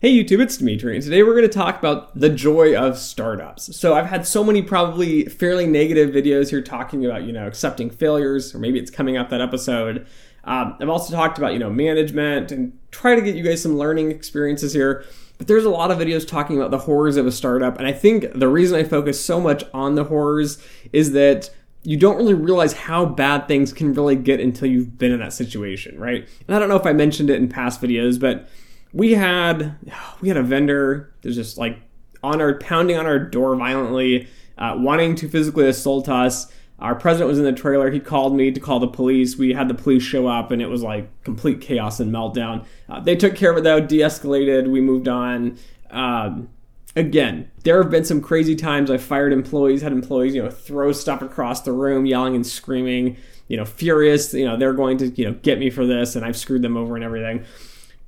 Hey 0.00 0.16
YouTube, 0.16 0.40
it's 0.40 0.56
Dimitri, 0.56 0.94
and 0.94 1.02
today 1.02 1.24
we're 1.24 1.34
going 1.34 1.42
to 1.42 1.48
talk 1.48 1.76
about 1.76 2.16
the 2.16 2.28
joy 2.28 2.72
of 2.76 2.96
startups. 2.96 3.76
So 3.76 3.94
I've 3.94 4.06
had 4.06 4.24
so 4.24 4.44
many 4.44 4.62
probably 4.62 5.24
fairly 5.24 5.66
negative 5.66 6.10
videos 6.10 6.50
here 6.50 6.62
talking 6.62 7.04
about, 7.04 7.24
you 7.24 7.32
know, 7.32 7.48
accepting 7.48 7.90
failures, 7.90 8.54
or 8.54 8.60
maybe 8.60 8.78
it's 8.78 8.92
coming 8.92 9.16
up 9.16 9.28
that 9.30 9.40
episode. 9.40 10.06
Um, 10.44 10.76
I've 10.80 10.88
also 10.88 11.12
talked 11.12 11.36
about, 11.36 11.52
you 11.52 11.58
know, 11.58 11.68
management 11.68 12.52
and 12.52 12.78
try 12.92 13.16
to 13.16 13.20
get 13.20 13.34
you 13.34 13.42
guys 13.42 13.60
some 13.60 13.76
learning 13.76 14.12
experiences 14.12 14.72
here. 14.72 15.04
But 15.36 15.48
there's 15.48 15.64
a 15.64 15.70
lot 15.70 15.90
of 15.90 15.98
videos 15.98 16.24
talking 16.24 16.56
about 16.56 16.70
the 16.70 16.78
horrors 16.78 17.16
of 17.16 17.26
a 17.26 17.32
startup, 17.32 17.76
and 17.76 17.84
I 17.88 17.92
think 17.92 18.32
the 18.34 18.46
reason 18.46 18.78
I 18.78 18.84
focus 18.84 19.24
so 19.24 19.40
much 19.40 19.64
on 19.74 19.96
the 19.96 20.04
horrors 20.04 20.62
is 20.92 21.10
that 21.14 21.50
you 21.82 21.96
don't 21.96 22.18
really 22.18 22.34
realize 22.34 22.72
how 22.72 23.04
bad 23.04 23.48
things 23.48 23.72
can 23.72 23.94
really 23.94 24.14
get 24.14 24.38
until 24.38 24.68
you've 24.68 24.96
been 24.96 25.10
in 25.10 25.18
that 25.18 25.32
situation, 25.32 25.98
right? 25.98 26.28
And 26.46 26.54
I 26.54 26.60
don't 26.60 26.68
know 26.68 26.76
if 26.76 26.86
I 26.86 26.92
mentioned 26.92 27.30
it 27.30 27.40
in 27.40 27.48
past 27.48 27.82
videos, 27.82 28.20
but 28.20 28.48
we 28.92 29.12
had 29.12 29.76
we 30.20 30.28
had 30.28 30.36
a 30.36 30.42
vendor 30.42 31.12
that's 31.22 31.36
just 31.36 31.58
like 31.58 31.78
on 32.22 32.40
our 32.40 32.58
pounding 32.58 32.96
on 32.96 33.06
our 33.06 33.18
door 33.18 33.54
violently, 33.56 34.28
uh, 34.56 34.74
wanting 34.76 35.14
to 35.16 35.28
physically 35.28 35.68
assault 35.68 36.08
us. 36.08 36.50
Our 36.80 36.94
president 36.94 37.28
was 37.28 37.38
in 37.38 37.44
the 37.44 37.52
trailer. 37.52 37.90
He 37.90 37.98
called 37.98 38.36
me 38.36 38.52
to 38.52 38.60
call 38.60 38.78
the 38.78 38.86
police. 38.86 39.36
We 39.36 39.52
had 39.52 39.68
the 39.68 39.74
police 39.74 40.02
show 40.02 40.28
up, 40.28 40.52
and 40.52 40.62
it 40.62 40.68
was 40.68 40.82
like 40.82 41.08
complete 41.24 41.60
chaos 41.60 41.98
and 41.98 42.12
meltdown. 42.12 42.64
Uh, 42.88 43.00
they 43.00 43.16
took 43.16 43.34
care 43.34 43.50
of 43.50 43.56
it 43.56 43.64
though, 43.64 43.80
de-escalated. 43.80 44.70
We 44.70 44.80
moved 44.80 45.08
on. 45.08 45.58
Um, 45.90 46.48
again, 46.94 47.50
there 47.64 47.82
have 47.82 47.90
been 47.90 48.04
some 48.04 48.20
crazy 48.20 48.54
times 48.54 48.92
I 48.92 48.96
fired 48.96 49.32
employees, 49.32 49.82
had 49.82 49.90
employees, 49.90 50.36
you 50.36 50.42
know, 50.42 50.50
throw 50.50 50.92
stuff 50.92 51.20
across 51.20 51.62
the 51.62 51.72
room, 51.72 52.06
yelling 52.06 52.36
and 52.36 52.46
screaming, 52.46 53.16
you 53.48 53.56
know, 53.56 53.64
furious. 53.64 54.32
You 54.32 54.44
know, 54.44 54.56
they're 54.56 54.72
going 54.72 54.98
to, 54.98 55.08
you 55.08 55.24
know, 55.24 55.32
get 55.42 55.58
me 55.58 55.70
for 55.70 55.84
this, 55.84 56.14
and 56.14 56.24
I've 56.24 56.36
screwed 56.36 56.62
them 56.62 56.76
over 56.76 56.94
and 56.94 57.04
everything. 57.04 57.44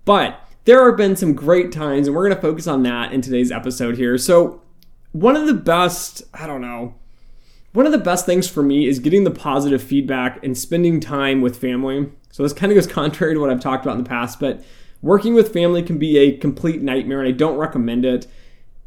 But 0.05 0.41
there 0.71 0.87
have 0.87 0.97
been 0.97 1.17
some 1.17 1.35
great 1.35 1.73
times, 1.73 2.07
and 2.07 2.15
we're 2.15 2.23
going 2.23 2.37
to 2.37 2.41
focus 2.41 2.69
on 2.69 2.85
that 2.85 3.13
in 3.13 3.21
today's 3.21 3.51
episode 3.51 3.97
here. 3.97 4.17
So, 4.17 4.63
one 5.11 5.35
of 5.35 5.49
the 5.49 5.55
best, 5.55 6.23
I 6.33 6.47
don't 6.47 6.61
know, 6.61 6.95
one 7.73 7.87
of 7.87 7.93
the 7.93 7.99
best 7.99 8.25
things 8.25 8.49
for 8.49 8.63
me 8.63 8.87
is 8.87 9.01
getting 9.01 9.25
the 9.25 9.33
positive 9.33 9.83
feedback 9.83 10.41
and 10.45 10.57
spending 10.57 11.01
time 11.01 11.41
with 11.41 11.59
family. 11.59 12.13
So, 12.31 12.45
this 12.45 12.53
kind 12.53 12.71
of 12.71 12.77
goes 12.77 12.87
contrary 12.93 13.35
to 13.35 13.41
what 13.41 13.51
I've 13.51 13.59
talked 13.59 13.85
about 13.85 13.99
in 13.99 14.05
the 14.05 14.09
past, 14.09 14.39
but 14.39 14.63
working 15.03 15.35
with 15.35 15.53
family 15.53 15.83
can 15.83 15.99
be 15.99 16.17
a 16.19 16.37
complete 16.37 16.83
nightmare, 16.83 17.19
and 17.19 17.27
I 17.27 17.33
don't 17.33 17.59
recommend 17.59 18.05
it. 18.05 18.29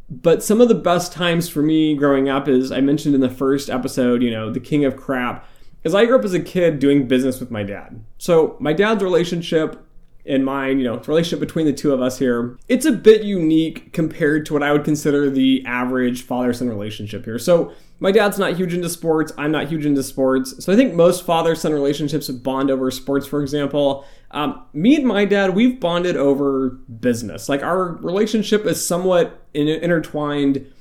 But 0.09 0.42
some 0.42 0.62
of 0.62 0.70
the 0.70 0.75
best 0.75 1.12
times 1.12 1.50
for 1.50 1.62
me 1.62 1.97
growing 1.97 2.30
up 2.30 2.47
is 2.47 2.72
I 2.72 2.80
mentioned 2.80 3.14
in 3.14 3.20
the 3.20 3.30
first 3.30 3.70
episode, 3.70 4.23
you 4.23 4.31
know, 4.31 4.50
the 4.50 4.62
king 4.62 4.86
of 4.86 4.95
crap, 4.95 5.45
is 5.84 5.94
I 5.94 6.06
grew 6.06 6.18
up 6.18 6.23
as 6.23 6.34
a 6.34 6.40
kid 6.40 6.80
doing 6.80 7.09
business 7.09 7.42
with 7.42 7.52
my 7.52 7.64
dad. 7.64 8.06
So, 8.20 8.56
my 8.62 8.72
dad's 8.72 9.03
relationship 9.03 9.83
in 10.26 10.44
mind, 10.44 10.80
you 10.80 10.86
know, 10.86 10.98
the 10.98 11.08
relationship 11.08 11.40
between 11.40 11.66
the 11.66 11.74
two 11.74 11.94
of 11.94 12.02
us 12.02 12.18
here, 12.18 12.58
it's 12.70 12.86
a 12.86 12.92
bit 12.92 13.24
unique 13.24 13.92
compared 13.92 14.46
to 14.46 14.54
what 14.54 14.64
I 14.64 14.72
would 14.72 14.86
consider 14.86 15.30
the 15.30 15.64
average 15.66 16.24
father 16.24 16.54
son 16.54 16.70
relationship 16.70 17.26
here. 17.26 17.38
So, 17.38 17.74
my 18.00 18.12
dad's 18.12 18.38
not 18.38 18.58
huge 18.58 18.74
into 18.74 18.90
sports, 18.90 19.32
I'm 19.38 19.52
not 19.52 19.68
huge 19.68 19.86
into 19.86 20.02
sports. 20.04 20.64
So, 20.64 20.72
I 20.72 20.78
think 20.78 20.94
most 20.94 21.26
father 21.26 21.56
son 21.56 21.74
relationships 21.74 22.30
bond 22.30 22.72
over 22.72 22.90
sports, 22.90 23.28
for 23.28 23.42
example. 23.42 24.06
Um, 24.32 24.66
me 24.72 24.96
and 24.96 25.06
my 25.06 25.26
dad, 25.26 25.56
we've 25.56 25.80
bonded 25.80 26.16
over 26.16 26.70
business. 26.70 27.50
Like, 27.50 27.62
our 27.62 27.96
relationship 27.98 28.66
is 28.66 28.86
somewhat 28.86 29.46
in- 29.54 29.68
intertwined 29.68 30.72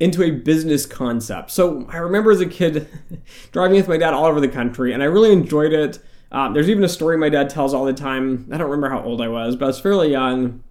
into 0.00 0.22
a 0.22 0.30
business 0.32 0.84
concept. 0.84 1.50
So, 1.50 1.86
I 1.88 1.96
remember 1.96 2.30
as 2.30 2.42
a 2.42 2.46
kid 2.46 2.88
driving 3.52 3.76
with 3.78 3.88
my 3.88 3.96
dad 3.96 4.12
all 4.12 4.26
over 4.26 4.40
the 4.40 4.48
country, 4.48 4.92
and 4.92 5.02
I 5.02 5.06
really 5.06 5.32
enjoyed 5.32 5.72
it. 5.72 5.98
Um, 6.32 6.54
there's 6.54 6.70
even 6.70 6.82
a 6.82 6.88
story 6.88 7.16
my 7.18 7.28
dad 7.28 7.50
tells 7.50 7.74
all 7.74 7.84
the 7.84 7.92
time. 7.92 8.48
I 8.50 8.56
don't 8.56 8.70
remember 8.70 8.88
how 8.88 9.04
old 9.04 9.20
I 9.20 9.28
was, 9.28 9.54
but 9.54 9.66
I 9.66 9.68
was 9.68 9.78
fairly 9.78 10.10
young, 10.10 10.64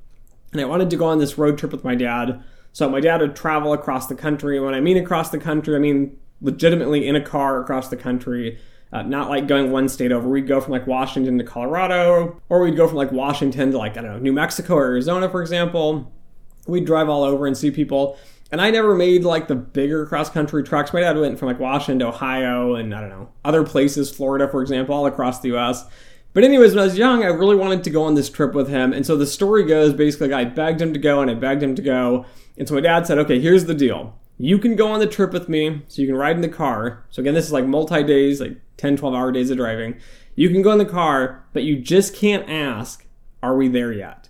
and 0.51 0.59
I 0.59 0.65
wanted 0.65 0.89
to 0.89 0.97
go 0.97 1.05
on 1.05 1.19
this 1.19 1.37
road 1.37 1.57
trip 1.57 1.71
with 1.71 1.83
my 1.83 1.95
dad. 1.95 2.43
So 2.73 2.89
my 2.89 2.99
dad 2.99 3.21
would 3.21 3.35
travel 3.35 3.71
across 3.71 4.07
the 4.07 4.15
country. 4.15 4.57
And 4.57 4.65
when 4.65 4.73
I 4.73 4.79
mean 4.79 4.97
across 4.97 5.29
the 5.29 5.38
country, 5.38 5.75
I 5.75 5.79
mean 5.79 6.17
legitimately 6.41 7.07
in 7.07 7.16
a 7.16 7.21
car 7.21 7.61
across 7.61 7.89
the 7.89 7.97
country. 7.97 8.57
Uh, 8.94 9.03
not 9.03 9.29
like 9.29 9.47
going 9.47 9.71
one 9.71 9.88
state 9.88 10.11
over. 10.11 10.27
We'd 10.27 10.47
go 10.47 10.59
from 10.59 10.73
like 10.73 10.85
Washington 10.85 11.38
to 11.38 11.44
Colorado, 11.45 12.41
or 12.50 12.61
we'd 12.61 12.75
go 12.75 12.88
from 12.88 12.97
like 12.97 13.11
Washington 13.11 13.71
to 13.71 13.77
like, 13.77 13.97
I 13.97 14.01
don't 14.01 14.11
know, 14.11 14.19
New 14.19 14.33
Mexico 14.33 14.75
or 14.75 14.85
Arizona, 14.85 15.29
for 15.29 15.41
example. 15.41 16.11
We'd 16.67 16.85
drive 16.85 17.07
all 17.07 17.23
over 17.23 17.47
and 17.47 17.55
see 17.55 17.71
people. 17.71 18.17
And 18.51 18.62
I 18.62 18.69
never 18.69 18.95
made 18.95 19.23
like 19.23 19.47
the 19.47 19.56
bigger 19.56 20.06
cross 20.06 20.29
country 20.29 20.63
treks. 20.63 20.94
My 20.94 21.00
dad 21.00 21.17
went 21.17 21.39
from 21.39 21.47
like 21.47 21.59
Washington 21.59 22.00
to 22.00 22.07
Ohio 22.07 22.75
and 22.75 22.94
I 22.94 23.00
don't 23.00 23.09
know, 23.09 23.29
other 23.45 23.63
places, 23.63 24.12
Florida, 24.12 24.47
for 24.47 24.62
example, 24.62 24.94
all 24.94 25.06
across 25.06 25.39
the 25.39 25.56
US. 25.56 25.85
But, 26.34 26.45
anyways, 26.45 26.73
when 26.73 26.79
I 26.79 26.85
was 26.85 26.97
young, 26.97 27.23
I 27.23 27.28
really 27.28 27.57
wanted 27.57 27.84
to 27.84 27.89
go 27.89 28.03
on 28.03 28.16
this 28.16 28.29
trip 28.29 28.53
with 28.53 28.69
him. 28.69 28.94
And 28.94 29.06
so 29.06 29.17
the 29.17 29.25
story 29.25 29.66
goes 29.66 29.94
basically, 29.94 30.29
like, 30.29 30.47
I 30.47 30.50
begged 30.50 30.81
him 30.81 30.94
to 30.94 31.00
go 31.00 31.22
and 31.22 31.29
I 31.29 31.34
begged 31.34 31.62
him 31.62 31.75
to 31.75 31.81
go. 31.81 32.25
And 32.57 32.67
so 32.67 32.75
my 32.75 32.81
dad 32.81 33.06
said, 33.06 33.17
okay, 33.19 33.39
here's 33.39 33.66
the 33.66 33.73
deal. 33.73 34.17
You 34.38 34.57
can 34.57 34.75
go 34.75 34.91
on 34.91 35.00
the 35.00 35.07
trip 35.07 35.33
with 35.33 35.50
me, 35.50 35.81
so 35.88 36.01
you 36.01 36.07
can 36.07 36.16
ride 36.16 36.38
in 36.38 36.41
the 36.41 36.50
car. 36.50 37.03
So, 37.09 37.22
again, 37.22 37.33
this 37.33 37.45
is 37.45 37.51
like 37.51 37.66
multi 37.66 38.01
days, 38.03 38.39
like 38.39 38.57
10, 38.78 38.95
12 38.97 39.13
hour 39.13 39.31
days 39.31 39.50
of 39.50 39.57
driving. 39.57 40.00
You 40.35 40.50
can 40.50 40.62
go 40.62 40.72
in 40.72 40.78
the 40.78 40.85
car, 40.85 41.44
but 41.51 41.63
you 41.63 41.79
just 41.79 42.16
can't 42.16 42.50
ask, 42.50 43.06
are 43.44 43.57
we 43.57 43.68
there 43.68 43.91
yet? 43.91 44.29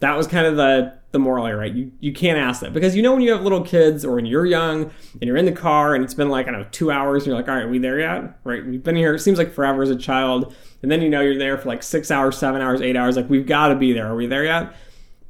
That 0.00 0.16
was 0.16 0.26
kind 0.26 0.46
of 0.46 0.56
the 0.56 0.98
the 1.16 1.20
moral 1.20 1.50
right? 1.52 1.72
You 1.72 1.90
you 2.00 2.12
can't 2.12 2.38
ask 2.38 2.60
that 2.60 2.72
because 2.72 2.94
you 2.94 3.02
know 3.02 3.12
when 3.12 3.22
you 3.22 3.32
have 3.32 3.42
little 3.42 3.62
kids 3.62 4.04
or 4.04 4.14
when 4.14 4.26
you're 4.26 4.46
young 4.46 4.90
and 5.12 5.22
you're 5.22 5.36
in 5.36 5.46
the 5.46 5.52
car 5.52 5.94
and 5.94 6.04
it's 6.04 6.14
been 6.14 6.28
like 6.28 6.46
I 6.46 6.52
don't 6.52 6.60
know 6.60 6.68
two 6.70 6.90
hours 6.90 7.22
and 7.22 7.28
you're 7.28 7.36
like, 7.36 7.48
all 7.48 7.56
right, 7.56 7.68
we 7.68 7.78
there 7.78 7.98
yet? 7.98 8.38
Right? 8.44 8.64
We've 8.64 8.82
been 8.82 8.96
here. 8.96 9.14
It 9.14 9.20
seems 9.20 9.38
like 9.38 9.52
forever 9.52 9.82
as 9.82 9.90
a 9.90 9.96
child, 9.96 10.54
and 10.82 10.90
then 10.90 11.02
you 11.02 11.08
know 11.08 11.20
you're 11.20 11.38
there 11.38 11.58
for 11.58 11.68
like 11.68 11.82
six 11.82 12.10
hours, 12.10 12.36
seven 12.36 12.60
hours, 12.60 12.80
eight 12.80 12.96
hours. 12.96 13.16
Like 13.16 13.30
we've 13.30 13.46
got 13.46 13.68
to 13.68 13.74
be 13.74 13.92
there. 13.92 14.06
Are 14.06 14.16
we 14.16 14.26
there 14.26 14.44
yet? 14.44 14.74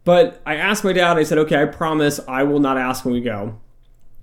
But 0.05 0.41
I 0.47 0.57
asked 0.57 0.85
my 0.85 0.93
dad. 0.93 1.17
I 1.17 1.25
said, 1.25 1.39
okay, 1.39 1.61
I 1.61 1.65
promise 1.65 2.21
I 2.29 2.45
will 2.45 2.61
not 2.61 2.79
ask 2.79 3.05
when 3.05 3.15
we 3.15 3.21
go. 3.21 3.59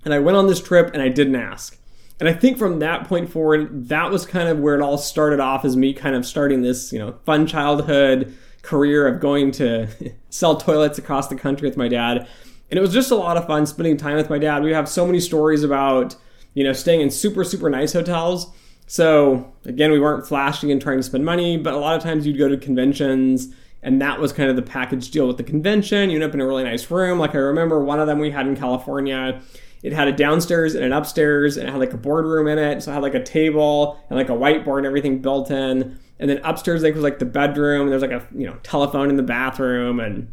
And 0.04 0.14
I 0.14 0.18
went 0.18 0.36
on 0.36 0.46
this 0.46 0.60
trip 0.60 0.90
and 0.94 1.02
I 1.02 1.08
didn't 1.08 1.36
ask. 1.36 1.78
And 2.20 2.28
I 2.28 2.32
think 2.32 2.56
from 2.56 2.78
that 2.78 3.06
point 3.06 3.30
forward, 3.30 3.88
that 3.88 4.10
was 4.10 4.24
kind 4.24 4.48
of 4.48 4.60
where 4.60 4.74
it 4.74 4.80
all 4.80 4.96
started 4.96 5.40
off 5.40 5.64
as 5.64 5.76
me 5.76 5.92
kind 5.92 6.16
of 6.16 6.24
starting 6.24 6.62
this, 6.62 6.92
you 6.92 6.98
know, 6.98 7.12
fun 7.26 7.46
childhood 7.46 8.34
career 8.64 9.06
of 9.06 9.20
going 9.20 9.52
to 9.52 9.86
sell 10.30 10.56
toilets 10.56 10.98
across 10.98 11.28
the 11.28 11.36
country 11.36 11.68
with 11.68 11.76
my 11.76 11.88
dad. 11.88 12.26
And 12.70 12.78
it 12.78 12.80
was 12.80 12.92
just 12.92 13.10
a 13.10 13.14
lot 13.14 13.36
of 13.36 13.46
fun 13.46 13.66
spending 13.66 13.96
time 13.96 14.16
with 14.16 14.30
my 14.30 14.38
dad. 14.38 14.62
We 14.62 14.72
have 14.72 14.88
so 14.88 15.06
many 15.06 15.20
stories 15.20 15.62
about, 15.62 16.16
you 16.54 16.64
know, 16.64 16.72
staying 16.72 17.02
in 17.02 17.10
super, 17.10 17.44
super 17.44 17.70
nice 17.70 17.92
hotels. 17.92 18.50
So 18.86 19.52
again, 19.64 19.92
we 19.92 20.00
weren't 20.00 20.26
flashing 20.26 20.72
and 20.72 20.80
trying 20.80 20.96
to 20.96 21.02
spend 21.02 21.24
money, 21.24 21.56
but 21.56 21.74
a 21.74 21.78
lot 21.78 21.96
of 21.96 22.02
times 22.02 22.26
you'd 22.26 22.38
go 22.38 22.48
to 22.48 22.56
conventions 22.56 23.54
and 23.84 24.00
that 24.00 24.18
was 24.18 24.32
kind 24.32 24.48
of 24.48 24.56
the 24.56 24.62
package 24.62 25.10
deal 25.10 25.28
with 25.28 25.36
the 25.36 25.44
convention. 25.44 26.08
You 26.08 26.16
end 26.16 26.24
up 26.24 26.32
in 26.32 26.40
a 26.40 26.46
really 26.46 26.64
nice 26.64 26.90
room. 26.90 27.18
Like 27.18 27.34
I 27.34 27.38
remember 27.38 27.84
one 27.84 28.00
of 28.00 28.06
them 28.06 28.18
we 28.18 28.30
had 28.30 28.46
in 28.46 28.56
California. 28.56 29.40
It 29.82 29.92
had 29.92 30.08
a 30.08 30.12
downstairs 30.12 30.74
and 30.74 30.82
an 30.82 30.94
upstairs, 30.94 31.58
and 31.58 31.68
it 31.68 31.70
had 31.70 31.78
like 31.78 31.92
a 31.92 31.98
boardroom 31.98 32.48
in 32.48 32.58
it. 32.58 32.82
So 32.82 32.90
it 32.90 32.94
had 32.94 33.02
like 33.02 33.14
a 33.14 33.22
table 33.22 34.00
and 34.08 34.18
like 34.18 34.30
a 34.30 34.32
whiteboard 34.32 34.78
and 34.78 34.86
everything 34.86 35.20
built 35.20 35.50
in 35.50 35.98
and 36.18 36.30
then 36.30 36.40
upstairs 36.44 36.82
like 36.82 36.94
was 36.94 37.02
like 37.02 37.18
the 37.18 37.24
bedroom 37.24 37.90
there's 37.90 38.02
like 38.02 38.10
a 38.10 38.26
you 38.34 38.46
know 38.46 38.56
telephone 38.62 39.10
in 39.10 39.16
the 39.16 39.22
bathroom 39.22 40.00
and 40.00 40.32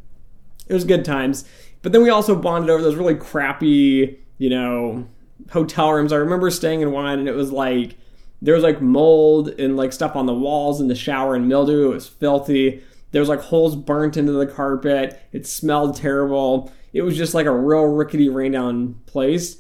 it 0.68 0.74
was 0.74 0.84
good 0.84 1.04
times. 1.04 1.46
But 1.82 1.92
then 1.92 2.04
we 2.04 2.10
also 2.10 2.36
bonded 2.36 2.70
over 2.70 2.82
those 2.82 2.96
really 2.96 3.16
crappy 3.16 4.20
you 4.38 4.50
know 4.50 5.08
hotel 5.52 5.92
rooms. 5.92 6.14
I 6.14 6.18
remember 6.18 6.50
staying 6.50 6.82
in 6.82 6.92
one 6.92 7.20
and 7.20 7.28
it 7.28 7.36
was 7.36 7.52
like 7.52 7.98
there 8.42 8.56
was 8.56 8.64
like 8.64 8.82
mold 8.82 9.50
and 9.50 9.78
like 9.78 9.94
stuff 9.94 10.16
on 10.16 10.26
the 10.26 10.34
walls 10.34 10.82
in 10.82 10.88
the 10.88 10.96
shower 10.96 11.36
and 11.36 11.48
mildew. 11.48 11.92
It 11.92 11.94
was 11.94 12.08
filthy. 12.08 12.84
There 13.12 13.22
was 13.22 13.30
like 13.30 13.42
holes 13.42 13.76
burnt 13.76 14.18
into 14.18 14.32
the 14.32 14.48
carpet. 14.48 15.22
It 15.32 15.46
smelled 15.46 15.98
terrible. 15.98 16.72
It 16.94 17.02
was 17.02 17.18
just 17.18 17.34
like 17.34 17.46
a 17.46 17.56
real 17.56 17.84
rickety 17.84 18.30
rain 18.30 18.54
down 18.54 18.96
place 19.06 19.58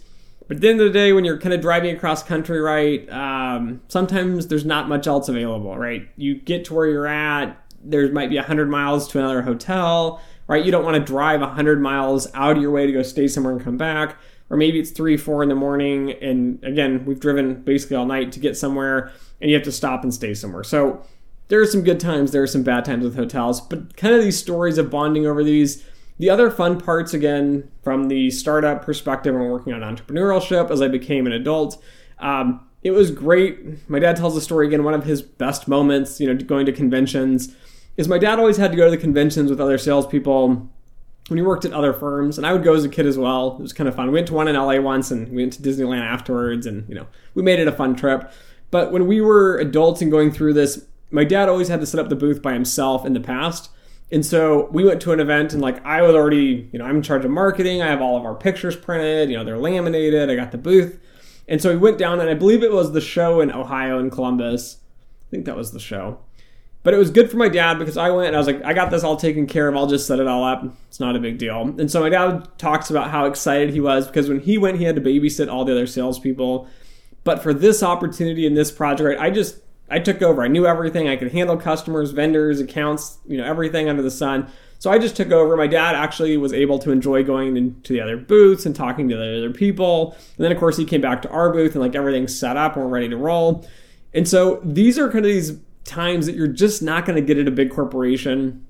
but 0.51 0.57
at 0.57 0.61
the 0.63 0.67
end 0.67 0.81
of 0.81 0.87
the 0.87 0.91
day, 0.91 1.13
when 1.13 1.23
you're 1.23 1.39
kind 1.39 1.53
of 1.53 1.61
driving 1.61 1.95
across 1.95 2.23
country, 2.23 2.59
right, 2.59 3.09
um, 3.09 3.79
sometimes 3.87 4.47
there's 4.47 4.65
not 4.65 4.89
much 4.89 5.07
else 5.07 5.29
available, 5.29 5.77
right? 5.77 6.09
You 6.17 6.35
get 6.35 6.65
to 6.65 6.73
where 6.73 6.87
you're 6.87 7.07
at, 7.07 7.57
there 7.81 8.11
might 8.11 8.29
be 8.29 8.35
100 8.35 8.69
miles 8.69 9.07
to 9.11 9.19
another 9.19 9.43
hotel, 9.43 10.21
right? 10.47 10.65
You 10.65 10.69
don't 10.69 10.83
want 10.83 10.97
to 10.97 10.99
drive 11.09 11.39
100 11.39 11.81
miles 11.81 12.27
out 12.33 12.57
of 12.57 12.61
your 12.61 12.71
way 12.71 12.85
to 12.85 12.91
go 12.91 13.01
stay 13.01 13.29
somewhere 13.29 13.53
and 13.53 13.63
come 13.63 13.77
back. 13.77 14.17
Or 14.49 14.57
maybe 14.57 14.77
it's 14.77 14.91
3, 14.91 15.15
4 15.15 15.43
in 15.43 15.47
the 15.47 15.55
morning, 15.55 16.11
and 16.21 16.61
again, 16.65 17.05
we've 17.05 17.21
driven 17.21 17.61
basically 17.61 17.95
all 17.95 18.05
night 18.05 18.33
to 18.33 18.41
get 18.41 18.57
somewhere, 18.57 19.13
and 19.39 19.49
you 19.49 19.55
have 19.55 19.63
to 19.63 19.71
stop 19.71 20.03
and 20.03 20.13
stay 20.13 20.33
somewhere. 20.33 20.65
So 20.65 21.01
there 21.47 21.61
are 21.61 21.65
some 21.65 21.81
good 21.81 22.01
times, 22.01 22.33
there 22.33 22.43
are 22.43 22.47
some 22.47 22.63
bad 22.63 22.83
times 22.83 23.05
with 23.05 23.15
hotels, 23.15 23.61
but 23.61 23.95
kind 23.95 24.13
of 24.13 24.21
these 24.21 24.37
stories 24.37 24.77
of 24.77 24.89
bonding 24.89 25.25
over 25.25 25.45
these 25.45 25.85
the 26.21 26.29
other 26.29 26.51
fun 26.51 26.79
parts, 26.79 27.15
again, 27.15 27.67
from 27.81 28.07
the 28.07 28.29
startup 28.29 28.85
perspective 28.85 29.33
and 29.33 29.49
working 29.49 29.73
on 29.73 29.81
entrepreneurship 29.81 30.69
as 30.69 30.79
I 30.79 30.87
became 30.87 31.25
an 31.25 31.33
adult, 31.33 31.83
um, 32.19 32.67
it 32.83 32.91
was 32.91 33.09
great. 33.09 33.89
My 33.89 33.97
dad 33.97 34.17
tells 34.17 34.35
the 34.35 34.41
story 34.41 34.67
again. 34.67 34.83
One 34.83 34.93
of 34.93 35.03
his 35.03 35.23
best 35.23 35.67
moments, 35.67 36.19
you 36.19 36.31
know, 36.31 36.35
going 36.35 36.67
to 36.67 36.71
conventions, 36.71 37.55
is 37.97 38.07
my 38.07 38.19
dad 38.19 38.37
always 38.37 38.57
had 38.57 38.69
to 38.69 38.77
go 38.77 38.85
to 38.85 38.91
the 38.91 38.97
conventions 38.97 39.49
with 39.49 39.59
other 39.59 39.79
salespeople 39.79 40.69
when 41.27 41.37
he 41.37 41.41
worked 41.41 41.65
at 41.65 41.73
other 41.73 41.91
firms, 41.91 42.37
and 42.37 42.45
I 42.45 42.53
would 42.53 42.63
go 42.63 42.75
as 42.75 42.85
a 42.85 42.89
kid 42.89 43.07
as 43.07 43.17
well. 43.17 43.55
It 43.57 43.63
was 43.63 43.73
kind 43.73 43.89
of 43.89 43.95
fun. 43.95 44.05
We 44.05 44.13
went 44.13 44.27
to 44.27 44.35
one 44.35 44.47
in 44.47 44.55
LA 44.55 44.79
once, 44.79 45.09
and 45.09 45.27
we 45.29 45.37
went 45.37 45.53
to 45.53 45.61
Disneyland 45.63 46.01
afterwards, 46.01 46.67
and 46.67 46.87
you 46.87 46.93
know, 46.93 47.07
we 47.33 47.41
made 47.41 47.57
it 47.57 47.67
a 47.67 47.71
fun 47.71 47.95
trip. 47.95 48.31
But 48.69 48.91
when 48.91 49.07
we 49.07 49.21
were 49.21 49.57
adults 49.57 50.03
and 50.03 50.11
going 50.11 50.31
through 50.31 50.53
this, 50.53 50.85
my 51.09 51.23
dad 51.23 51.49
always 51.49 51.67
had 51.67 51.79
to 51.79 51.87
set 51.87 51.99
up 51.99 52.09
the 52.09 52.15
booth 52.15 52.43
by 52.43 52.53
himself 52.53 53.07
in 53.07 53.13
the 53.13 53.19
past 53.19 53.71
And 54.11 54.25
so 54.25 54.67
we 54.71 54.83
went 54.83 55.01
to 55.03 55.13
an 55.13 55.19
event 55.19 55.53
and 55.53 55.61
like 55.61 55.83
I 55.85 56.01
was 56.01 56.13
already, 56.13 56.69
you 56.71 56.79
know, 56.79 56.85
I'm 56.85 56.97
in 56.97 57.01
charge 57.01 57.23
of 57.23 57.31
marketing. 57.31 57.81
I 57.81 57.87
have 57.87 58.01
all 58.01 58.17
of 58.17 58.25
our 58.25 58.35
pictures 58.35 58.75
printed, 58.75 59.29
you 59.29 59.37
know, 59.37 59.43
they're 59.43 59.57
laminated. 59.57 60.29
I 60.29 60.35
got 60.35 60.51
the 60.51 60.57
booth. 60.57 60.99
And 61.47 61.61
so 61.61 61.71
we 61.71 61.77
went 61.77 61.97
down 61.97 62.19
and 62.19 62.29
I 62.29 62.33
believe 62.33 62.61
it 62.63 62.71
was 62.71 62.91
the 62.91 63.01
show 63.01 63.39
in 63.39 63.51
Ohio 63.51 63.99
in 63.99 64.09
Columbus. 64.09 64.77
I 65.27 65.31
think 65.31 65.45
that 65.45 65.55
was 65.55 65.71
the 65.71 65.79
show. 65.79 66.19
But 66.83 66.93
it 66.93 66.97
was 66.97 67.11
good 67.11 67.29
for 67.29 67.37
my 67.37 67.47
dad 67.47 67.77
because 67.77 67.95
I 67.95 68.09
went 68.09 68.27
and 68.27 68.35
I 68.35 68.39
was 68.39 68.47
like, 68.47 68.63
I 68.63 68.73
got 68.73 68.89
this 68.89 69.03
all 69.03 69.15
taken 69.15 69.45
care 69.45 69.67
of. 69.67 69.75
I'll 69.75 69.87
just 69.87 70.07
set 70.07 70.19
it 70.19 70.27
all 70.27 70.43
up. 70.43 70.63
It's 70.87 70.99
not 70.99 71.15
a 71.15 71.19
big 71.19 71.37
deal. 71.37 71.61
And 71.61 71.89
so 71.91 72.01
my 72.01 72.09
dad 72.09 72.47
talks 72.57 72.89
about 72.89 73.11
how 73.11 73.25
excited 73.25 73.69
he 73.69 73.79
was 73.79 74.07
because 74.07 74.27
when 74.27 74.39
he 74.39 74.57
went, 74.57 74.79
he 74.79 74.83
had 74.83 74.95
to 74.95 75.01
babysit 75.01 75.51
all 75.51 75.63
the 75.63 75.73
other 75.73 75.87
salespeople. 75.87 76.67
But 77.23 77.43
for 77.43 77.53
this 77.53 77.83
opportunity 77.83 78.47
and 78.47 78.57
this 78.57 78.71
project, 78.71 79.21
I 79.21 79.29
just 79.29 79.59
I 79.91 79.99
took 79.99 80.21
over. 80.21 80.41
I 80.41 80.47
knew 80.47 80.65
everything. 80.65 81.07
I 81.07 81.17
could 81.17 81.31
handle 81.31 81.57
customers, 81.57 82.11
vendors, 82.11 82.59
accounts, 82.59 83.19
you 83.27 83.37
know, 83.37 83.43
everything 83.43 83.89
under 83.89 84.01
the 84.01 84.11
sun. 84.11 84.49
So 84.79 84.89
I 84.89 84.97
just 84.97 85.15
took 85.15 85.31
over. 85.31 85.55
My 85.55 85.67
dad 85.67 85.95
actually 85.95 86.37
was 86.37 86.53
able 86.53 86.79
to 86.79 86.91
enjoy 86.91 87.23
going 87.23 87.55
into 87.55 87.93
the 87.93 88.01
other 88.01 88.17
booths 88.17 88.65
and 88.65 88.75
talking 88.75 89.07
to 89.09 89.15
the 89.15 89.37
other 89.37 89.51
people. 89.51 90.15
And 90.37 90.45
then 90.45 90.51
of 90.51 90.57
course 90.57 90.77
he 90.77 90.85
came 90.85 91.01
back 91.01 91.21
to 91.21 91.29
our 91.29 91.53
booth 91.53 91.73
and 91.73 91.81
like 91.81 91.93
everything's 91.93 92.37
set 92.37 92.57
up 92.57 92.75
and 92.75 92.85
we're 92.85 92.89
ready 92.91 93.09
to 93.09 93.17
roll. 93.17 93.63
And 94.13 94.27
so 94.27 94.59
these 94.63 94.97
are 94.97 95.07
kind 95.11 95.25
of 95.25 95.31
these 95.31 95.59
times 95.83 96.25
that 96.25 96.35
you're 96.35 96.47
just 96.47 96.81
not 96.81 97.05
going 97.05 97.15
to 97.15 97.21
get 97.21 97.37
at 97.37 97.47
a 97.47 97.51
big 97.51 97.69
corporation. 97.69 98.65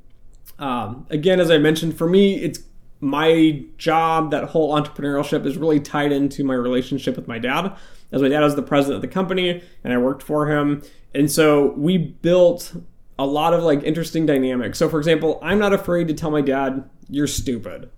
Um, 0.60 1.08
again, 1.10 1.40
as 1.40 1.50
I 1.50 1.58
mentioned, 1.60 1.98
for 1.98 2.10
me, 2.10 2.36
it's 2.36 2.60
my 3.00 3.64
job, 3.78 4.32
that 4.32 4.46
whole 4.46 4.76
entrepreneurship 4.76 5.46
is 5.46 5.58
really 5.58 5.80
tied 5.80 6.12
into 6.12 6.44
my 6.44 6.54
relationship 6.54 7.16
with 7.16 7.28
my 7.28 7.40
dad. 7.40 7.74
As 8.12 8.22
my 8.22 8.28
dad 8.28 8.42
was 8.42 8.56
the 8.56 8.62
president 8.62 8.98
of 8.98 9.02
the 9.02 9.08
company 9.08 9.64
and 9.84 9.94
I 9.94 9.98
worked 9.98 10.24
for 10.24 10.52
him. 10.52 10.84
And 11.14 11.32
so 11.32 11.74
we 11.74 11.98
built 11.98 12.76
a 13.20 13.26
lot 13.26 13.54
of 13.54 13.64
like 13.64 13.84
interesting 13.84 14.26
dynamics. 14.26 14.78
So 14.78 14.90
for 14.90 14.98
example, 14.98 15.40
I'm 15.42 15.60
not 15.60 15.74
afraid 15.74 16.08
to 16.08 16.14
tell 16.14 16.32
my 16.32 16.42
dad, 16.42 16.90
you're 17.10 17.28
stupid. 17.28 17.90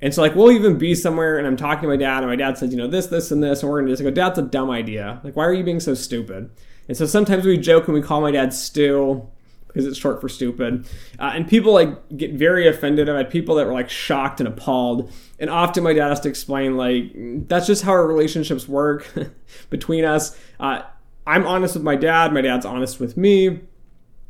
And 0.00 0.12
so 0.12 0.20
like 0.20 0.34
we'll 0.34 0.50
even 0.50 0.78
be 0.78 0.94
somewhere 0.94 1.38
and 1.38 1.46
I'm 1.46 1.56
talking 1.56 1.82
to 1.82 1.88
my 1.88 1.96
dad 1.96 2.18
and 2.18 2.26
my 2.26 2.36
dad 2.36 2.58
says, 2.58 2.72
you 2.72 2.76
know, 2.76 2.88
this, 2.88 3.06
this, 3.06 3.30
and 3.30 3.42
this, 3.42 3.62
and 3.62 3.70
we're 3.70 3.80
gonna 3.80 3.92
just 3.92 4.02
go, 4.02 4.10
Dad's 4.10 4.38
a 4.38 4.42
dumb 4.42 4.70
idea. 4.70 5.20
Like, 5.22 5.36
why 5.36 5.46
are 5.46 5.54
you 5.54 5.64
being 5.64 5.80
so 5.80 5.94
stupid? 5.94 6.50
And 6.88 6.96
so 6.96 7.06
sometimes 7.06 7.44
we 7.44 7.56
joke 7.56 7.86
and 7.86 7.94
we 7.94 8.02
call 8.02 8.20
my 8.20 8.32
dad 8.32 8.52
Stu 8.52 9.26
because 9.72 9.86
it's 9.86 9.96
short 9.96 10.20
for 10.20 10.28
stupid. 10.28 10.86
Uh, 11.18 11.32
and 11.34 11.48
people 11.48 11.72
like 11.72 12.16
get 12.16 12.32
very 12.34 12.68
offended. 12.68 13.08
I've 13.08 13.16
had 13.16 13.30
people 13.30 13.54
that 13.54 13.66
were 13.66 13.72
like 13.72 13.88
shocked 13.88 14.40
and 14.40 14.48
appalled. 14.48 15.10
And 15.38 15.48
often 15.48 15.82
my 15.82 15.94
dad 15.94 16.08
has 16.08 16.20
to 16.20 16.28
explain 16.28 16.76
like 16.76 17.12
that's 17.48 17.66
just 17.66 17.82
how 17.82 17.92
our 17.92 18.06
relationships 18.06 18.68
work 18.68 19.10
between 19.70 20.04
us. 20.04 20.38
Uh, 20.60 20.82
I'm 21.26 21.46
honest 21.46 21.74
with 21.74 21.84
my 21.84 21.96
dad. 21.96 22.32
My 22.32 22.40
dad's 22.40 22.66
honest 22.66 23.00
with 23.00 23.16
me. 23.16 23.60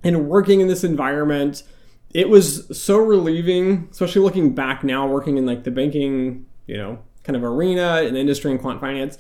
And 0.05 0.29
working 0.29 0.61
in 0.61 0.69
this 0.69 0.85
environment, 0.85 1.63
it 2.13 2.29
was 2.29 2.67
so 2.77 2.99
relieving, 2.99 3.89
especially 3.91 4.23
looking 4.23 4.55
back 4.55 4.85
now, 4.85 5.07
working 5.07 5.39
in 5.39 5.47
like 5.47 5.65
the 5.65 5.71
banking, 5.71 6.47
you 6.67 6.77
know, 6.77 6.99
kind 7.25 7.37
of 7.37 7.45
arena 7.45 8.03
and 8.05 8.17
industry 8.17 8.51
and 8.51 8.61
quant 8.61 8.81
finance. 8.81 9.17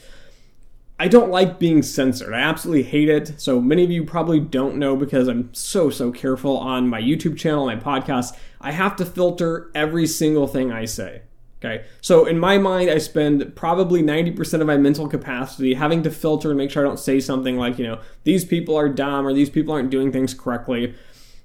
I 0.99 1.09
don't 1.09 1.31
like 1.31 1.59
being 1.59 1.83
censored. 1.83 2.33
I 2.33 2.41
absolutely 2.41 2.85
hate 2.85 3.09
it. 3.09 3.41
So 3.41 3.61
many 3.61 3.83
of 3.83 3.91
you 3.91 4.05
probably 4.05 4.39
don't 4.39 4.77
know 4.77 4.95
because 4.95 5.27
I'm 5.27 5.53
so, 5.53 5.91
so 5.91 6.13
careful 6.13 6.57
on 6.59 6.89
my 6.89 7.01
YouTube 7.01 7.37
channel, 7.37 7.67
my 7.67 7.77
podcast. 7.77 8.37
I 8.61 8.73
have 8.73 8.95
to 8.97 9.05
filter 9.05 9.71
every 9.75 10.07
single 10.07 10.47
thing 10.47 10.71
I 10.71 10.85
say. 10.85 11.23
Okay. 11.63 11.85
So 12.01 12.25
in 12.25 12.41
my 12.41 12.59
mind, 12.59 12.91
I 12.91 12.99
spend 12.99 13.55
probably 13.55 14.03
90% 14.03 14.61
of 14.61 14.67
my 14.67 14.77
mental 14.77 15.09
capacity 15.09 15.75
having 15.75 16.03
to 16.03 16.11
filter 16.11 16.51
and 16.51 16.59
make 16.59 16.73
sure 16.73 16.85
I 16.85 16.89
don't 16.89 16.99
say 16.99 17.21
something 17.21 17.57
like, 17.57 17.79
you 17.79 17.87
know, 17.87 18.01
these 18.25 18.45
people 18.45 18.77
are 18.77 18.89
dumb 18.89 19.25
or 19.25 19.33
these 19.33 19.49
people 19.49 19.73
aren't 19.73 19.91
doing 19.91 20.11
things 20.11 20.35
correctly. 20.35 20.95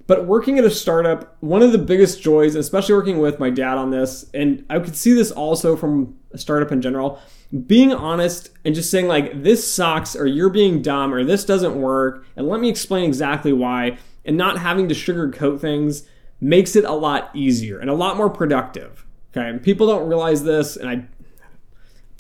But 0.08 0.26
working 0.26 0.58
at 0.58 0.64
a 0.64 0.72
startup, 0.72 1.38
one 1.42 1.62
of 1.62 1.72
the 1.72 1.78
biggest 1.78 2.22
joys, 2.22 2.56
especially 2.56 2.96
working 2.96 3.20
with 3.20 3.40
my 3.40 3.52
dad 3.52 3.78
on 3.78 3.92
this, 3.92 4.28
and 4.34 4.66
I 4.70 4.80
could 4.80 4.96
see 4.96 5.14
this 5.14 5.32
also 5.32 5.76
from 5.76 6.18
a 6.32 6.38
startup 6.38 6.72
in 6.72 6.82
general, 6.82 7.20
being 7.68 7.94
honest 7.94 8.50
and 8.66 8.74
just 8.74 8.90
saying, 8.90 9.08
like, 9.08 9.44
this 9.44 9.72
sucks, 9.72 10.16
or 10.16 10.26
you're 10.26 10.50
being 10.50 10.82
dumb, 10.82 11.14
or 11.14 11.24
this 11.26 11.44
doesn't 11.44 11.80
work, 11.80 12.26
and 12.36 12.48
let 12.48 12.62
me 12.62 12.70
explain 12.70 13.04
exactly 13.04 13.52
why, 13.52 13.98
and 14.24 14.38
not 14.38 14.60
having 14.60 14.88
to 14.88 14.96
sugarcoat 14.96 15.60
things 15.60 16.04
makes 16.40 16.76
it 16.76 16.86
a 16.86 16.94
lot 16.94 17.30
easier 17.36 17.78
and 17.78 17.90
a 17.90 17.96
lot 17.96 18.16
more 18.16 18.30
productive. 18.30 19.06
Okay, 19.36 19.58
people 19.60 19.88
don't 19.88 20.08
realize 20.08 20.44
this, 20.44 20.78
and 20.78 20.90
I 20.90 21.06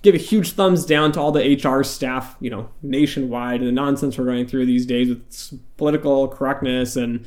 give 0.01 0.15
a 0.15 0.19
huge 0.19 0.51
thumbs 0.54 0.86
down 0.86 1.12
to 1.13 1.19
all 1.19 1.31
the 1.31 1.56
HR 1.56 1.83
staff, 1.83 2.36
you 2.39 2.50
know, 2.50 2.69
nationwide, 2.81 3.59
and 3.59 3.68
the 3.68 3.71
nonsense 3.71 4.18
we're 4.18 4.25
going 4.25 4.48
through 4.48 4.65
these 4.65 4.86
days 4.86 5.09
with 5.09 5.59
political 5.77 6.27
correctness 6.27 6.95
and 6.95 7.25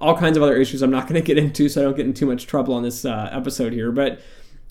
all 0.00 0.16
kinds 0.16 0.36
of 0.36 0.42
other 0.42 0.56
issues 0.56 0.82
I'm 0.82 0.90
not 0.90 1.06
going 1.06 1.20
to 1.20 1.26
get 1.26 1.38
into, 1.38 1.68
so 1.68 1.80
I 1.80 1.84
don't 1.84 1.96
get 1.96 2.06
in 2.06 2.14
too 2.14 2.26
much 2.26 2.46
trouble 2.46 2.74
on 2.74 2.82
this 2.82 3.04
uh, 3.04 3.28
episode 3.32 3.72
here. 3.72 3.92
But 3.92 4.20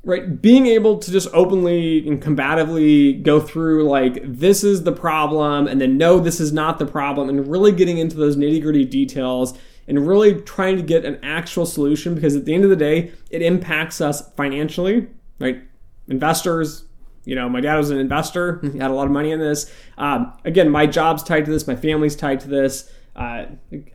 right, 0.04 0.42
being 0.42 0.66
able 0.66 0.98
to 0.98 1.12
just 1.12 1.28
openly 1.34 2.08
and 2.08 2.22
combatively 2.22 3.22
go 3.22 3.40
through 3.40 3.88
like 3.88 4.22
this 4.24 4.64
is 4.64 4.84
the 4.84 4.92
problem, 4.92 5.68
and 5.68 5.80
then 5.80 5.98
no, 5.98 6.20
this 6.20 6.40
is 6.40 6.52
not 6.52 6.80
the 6.80 6.86
problem, 6.86 7.30
and 7.30 7.48
really 7.48 7.72
getting 7.72 7.98
into 7.98 8.18
those 8.18 8.38
nitty 8.38 8.62
gritty 8.62 8.86
details 8.86 9.58
and 9.90 10.08
really 10.08 10.40
trying 10.42 10.78
to 10.78 10.84
get 10.84 11.04
an 11.04 11.20
actual 11.24 11.66
solution 11.66 12.14
because 12.14 12.36
at 12.36 12.46
the 12.46 12.54
end 12.54 12.64
of 12.64 12.70
the 12.70 12.76
day, 12.76 13.12
it 13.32 13.42
impacts 13.42 14.00
us 14.00 14.32
financially, 14.36 15.08
right? 15.40 15.64
Investors, 16.08 16.86
you 17.26 17.36
know, 17.36 17.50
my 17.50 17.60
dad 17.60 17.76
was 17.76 17.90
an 17.90 17.98
investor, 17.98 18.60
he 18.72 18.78
had 18.78 18.92
a 18.92 18.94
lot 18.94 19.08
of 19.08 19.12
money 19.12 19.32
in 19.32 19.40
this. 19.40 19.72
Um, 19.98 20.32
again, 20.46 20.70
my 20.70 20.86
job's 20.86 21.24
tied 21.24 21.46
to 21.46 21.52
this, 21.52 21.68
my 21.68 21.76
family's 21.76 22.16
tied 22.16 22.40
to 22.42 22.48
this. 22.48 22.92
Uh, 23.16 23.46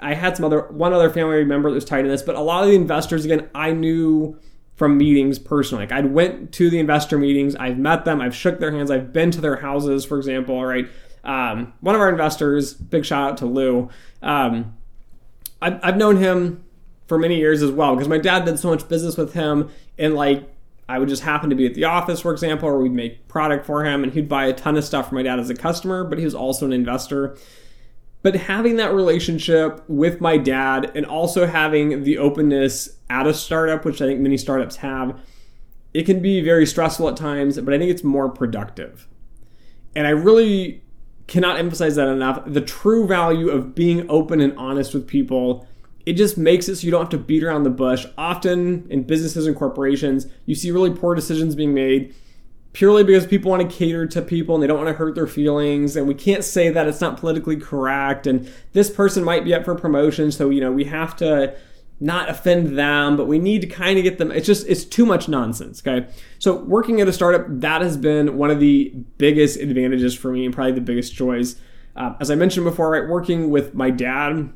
I 0.00 0.14
had 0.14 0.36
some 0.36 0.44
other 0.44 0.62
one 0.68 0.92
other 0.92 1.08
family 1.08 1.44
member 1.44 1.70
that 1.70 1.76
was 1.76 1.84
tied 1.84 2.02
to 2.02 2.08
this, 2.08 2.22
but 2.22 2.34
a 2.34 2.40
lot 2.40 2.64
of 2.64 2.68
the 2.68 2.76
investors, 2.76 3.24
again, 3.24 3.48
I 3.54 3.72
knew 3.72 4.38
from 4.74 4.98
meetings 4.98 5.38
personally. 5.38 5.84
Like 5.84 5.92
I 5.92 6.00
went 6.00 6.52
to 6.54 6.68
the 6.68 6.80
investor 6.80 7.16
meetings, 7.16 7.54
I've 7.54 7.78
met 7.78 8.04
them, 8.04 8.20
I've 8.20 8.34
shook 8.34 8.58
their 8.58 8.72
hands, 8.72 8.90
I've 8.90 9.12
been 9.12 9.30
to 9.30 9.40
their 9.40 9.56
houses, 9.56 10.04
for 10.04 10.18
example. 10.18 10.62
Right, 10.64 10.88
um, 11.22 11.72
one 11.80 11.94
of 11.94 12.00
our 12.00 12.10
investors, 12.10 12.74
big 12.74 13.04
shout 13.04 13.30
out 13.30 13.36
to 13.38 13.46
Lou. 13.46 13.88
Um, 14.20 14.76
I've, 15.64 15.80
I've 15.82 15.96
known 15.96 16.18
him 16.18 16.62
for 17.06 17.18
many 17.18 17.36
years 17.36 17.62
as 17.62 17.70
well 17.70 17.94
because 17.94 18.08
my 18.08 18.18
dad 18.18 18.44
did 18.44 18.58
so 18.58 18.68
much 18.68 18.86
business 18.86 19.16
with 19.16 19.32
him 19.32 19.70
and 19.98 20.14
like 20.14 20.46
I 20.86 20.98
would 20.98 21.08
just 21.08 21.22
happen 21.22 21.48
to 21.48 21.56
be 21.56 21.64
at 21.64 21.72
the 21.72 21.84
office, 21.84 22.20
for 22.20 22.30
example, 22.30 22.68
or 22.68 22.78
we'd 22.78 22.92
make 22.92 23.26
product 23.26 23.64
for 23.64 23.86
him 23.86 24.04
and 24.04 24.12
he'd 24.12 24.28
buy 24.28 24.44
a 24.44 24.52
ton 24.52 24.76
of 24.76 24.84
stuff 24.84 25.08
for 25.08 25.14
my 25.14 25.22
dad 25.22 25.40
as 25.40 25.48
a 25.48 25.54
customer, 25.54 26.04
but 26.04 26.18
he 26.18 26.24
was 26.24 26.34
also 26.34 26.66
an 26.66 26.74
investor. 26.74 27.38
But 28.22 28.36
having 28.36 28.76
that 28.76 28.92
relationship 28.92 29.82
with 29.88 30.20
my 30.20 30.36
dad 30.36 30.92
and 30.94 31.06
also 31.06 31.46
having 31.46 32.04
the 32.04 32.18
openness 32.18 32.98
at 33.08 33.26
a 33.26 33.32
startup, 33.32 33.86
which 33.86 34.02
I 34.02 34.06
think 34.06 34.20
many 34.20 34.36
startups 34.36 34.76
have, 34.76 35.18
it 35.94 36.04
can 36.04 36.20
be 36.20 36.42
very 36.42 36.66
stressful 36.66 37.08
at 37.08 37.16
times, 37.16 37.58
but 37.58 37.72
I 37.72 37.78
think 37.78 37.90
it's 37.90 38.04
more 38.04 38.28
productive. 38.28 39.08
And 39.96 40.06
I 40.06 40.10
really 40.10 40.83
cannot 41.26 41.58
emphasize 41.58 41.96
that 41.96 42.08
enough. 42.08 42.42
The 42.46 42.60
true 42.60 43.06
value 43.06 43.50
of 43.50 43.74
being 43.74 44.08
open 44.10 44.40
and 44.40 44.56
honest 44.58 44.94
with 44.94 45.06
people. 45.06 45.66
It 46.06 46.14
just 46.14 46.36
makes 46.36 46.68
it 46.68 46.76
so 46.76 46.84
you 46.84 46.90
don't 46.90 47.00
have 47.00 47.10
to 47.10 47.18
beat 47.18 47.42
around 47.42 47.62
the 47.62 47.70
bush. 47.70 48.06
Often 48.18 48.88
in 48.90 49.04
businesses 49.04 49.46
and 49.46 49.56
corporations, 49.56 50.26
you 50.44 50.54
see 50.54 50.70
really 50.70 50.90
poor 50.90 51.14
decisions 51.14 51.54
being 51.54 51.72
made 51.72 52.14
purely 52.74 53.04
because 53.04 53.24
people 53.24 53.50
want 53.50 53.62
to 53.68 53.76
cater 53.76 54.04
to 54.04 54.20
people 54.20 54.54
and 54.54 54.62
they 54.62 54.66
don't 54.66 54.76
want 54.76 54.88
to 54.88 54.94
hurt 54.94 55.14
their 55.14 55.26
feelings. 55.26 55.96
And 55.96 56.06
we 56.06 56.14
can't 56.14 56.44
say 56.44 56.68
that 56.68 56.86
it's 56.86 57.00
not 57.00 57.16
politically 57.16 57.56
correct. 57.56 58.26
And 58.26 58.52
this 58.72 58.90
person 58.90 59.24
might 59.24 59.44
be 59.44 59.54
up 59.54 59.64
for 59.64 59.74
promotion. 59.74 60.30
So, 60.30 60.50
you 60.50 60.60
know, 60.60 60.72
we 60.72 60.84
have 60.84 61.16
to 61.16 61.56
not 62.00 62.28
offend 62.28 62.76
them, 62.78 63.16
but 63.16 63.26
we 63.26 63.38
need 63.38 63.60
to 63.60 63.66
kind 63.66 63.98
of 63.98 64.04
get 64.04 64.18
them. 64.18 64.30
It's 64.30 64.46
just, 64.46 64.66
it's 64.66 64.84
too 64.84 65.06
much 65.06 65.28
nonsense. 65.28 65.82
Okay. 65.86 66.06
So, 66.38 66.56
working 66.64 67.00
at 67.00 67.08
a 67.08 67.12
startup, 67.12 67.46
that 67.60 67.82
has 67.82 67.96
been 67.96 68.36
one 68.36 68.50
of 68.50 68.60
the 68.60 68.92
biggest 69.18 69.58
advantages 69.58 70.14
for 70.14 70.30
me 70.32 70.44
and 70.44 70.54
probably 70.54 70.72
the 70.72 70.80
biggest 70.80 71.14
joys. 71.14 71.56
Uh, 71.96 72.14
as 72.20 72.30
I 72.30 72.34
mentioned 72.34 72.64
before, 72.64 72.90
right, 72.90 73.08
working 73.08 73.50
with 73.50 73.74
my 73.74 73.90
dad, 73.90 74.52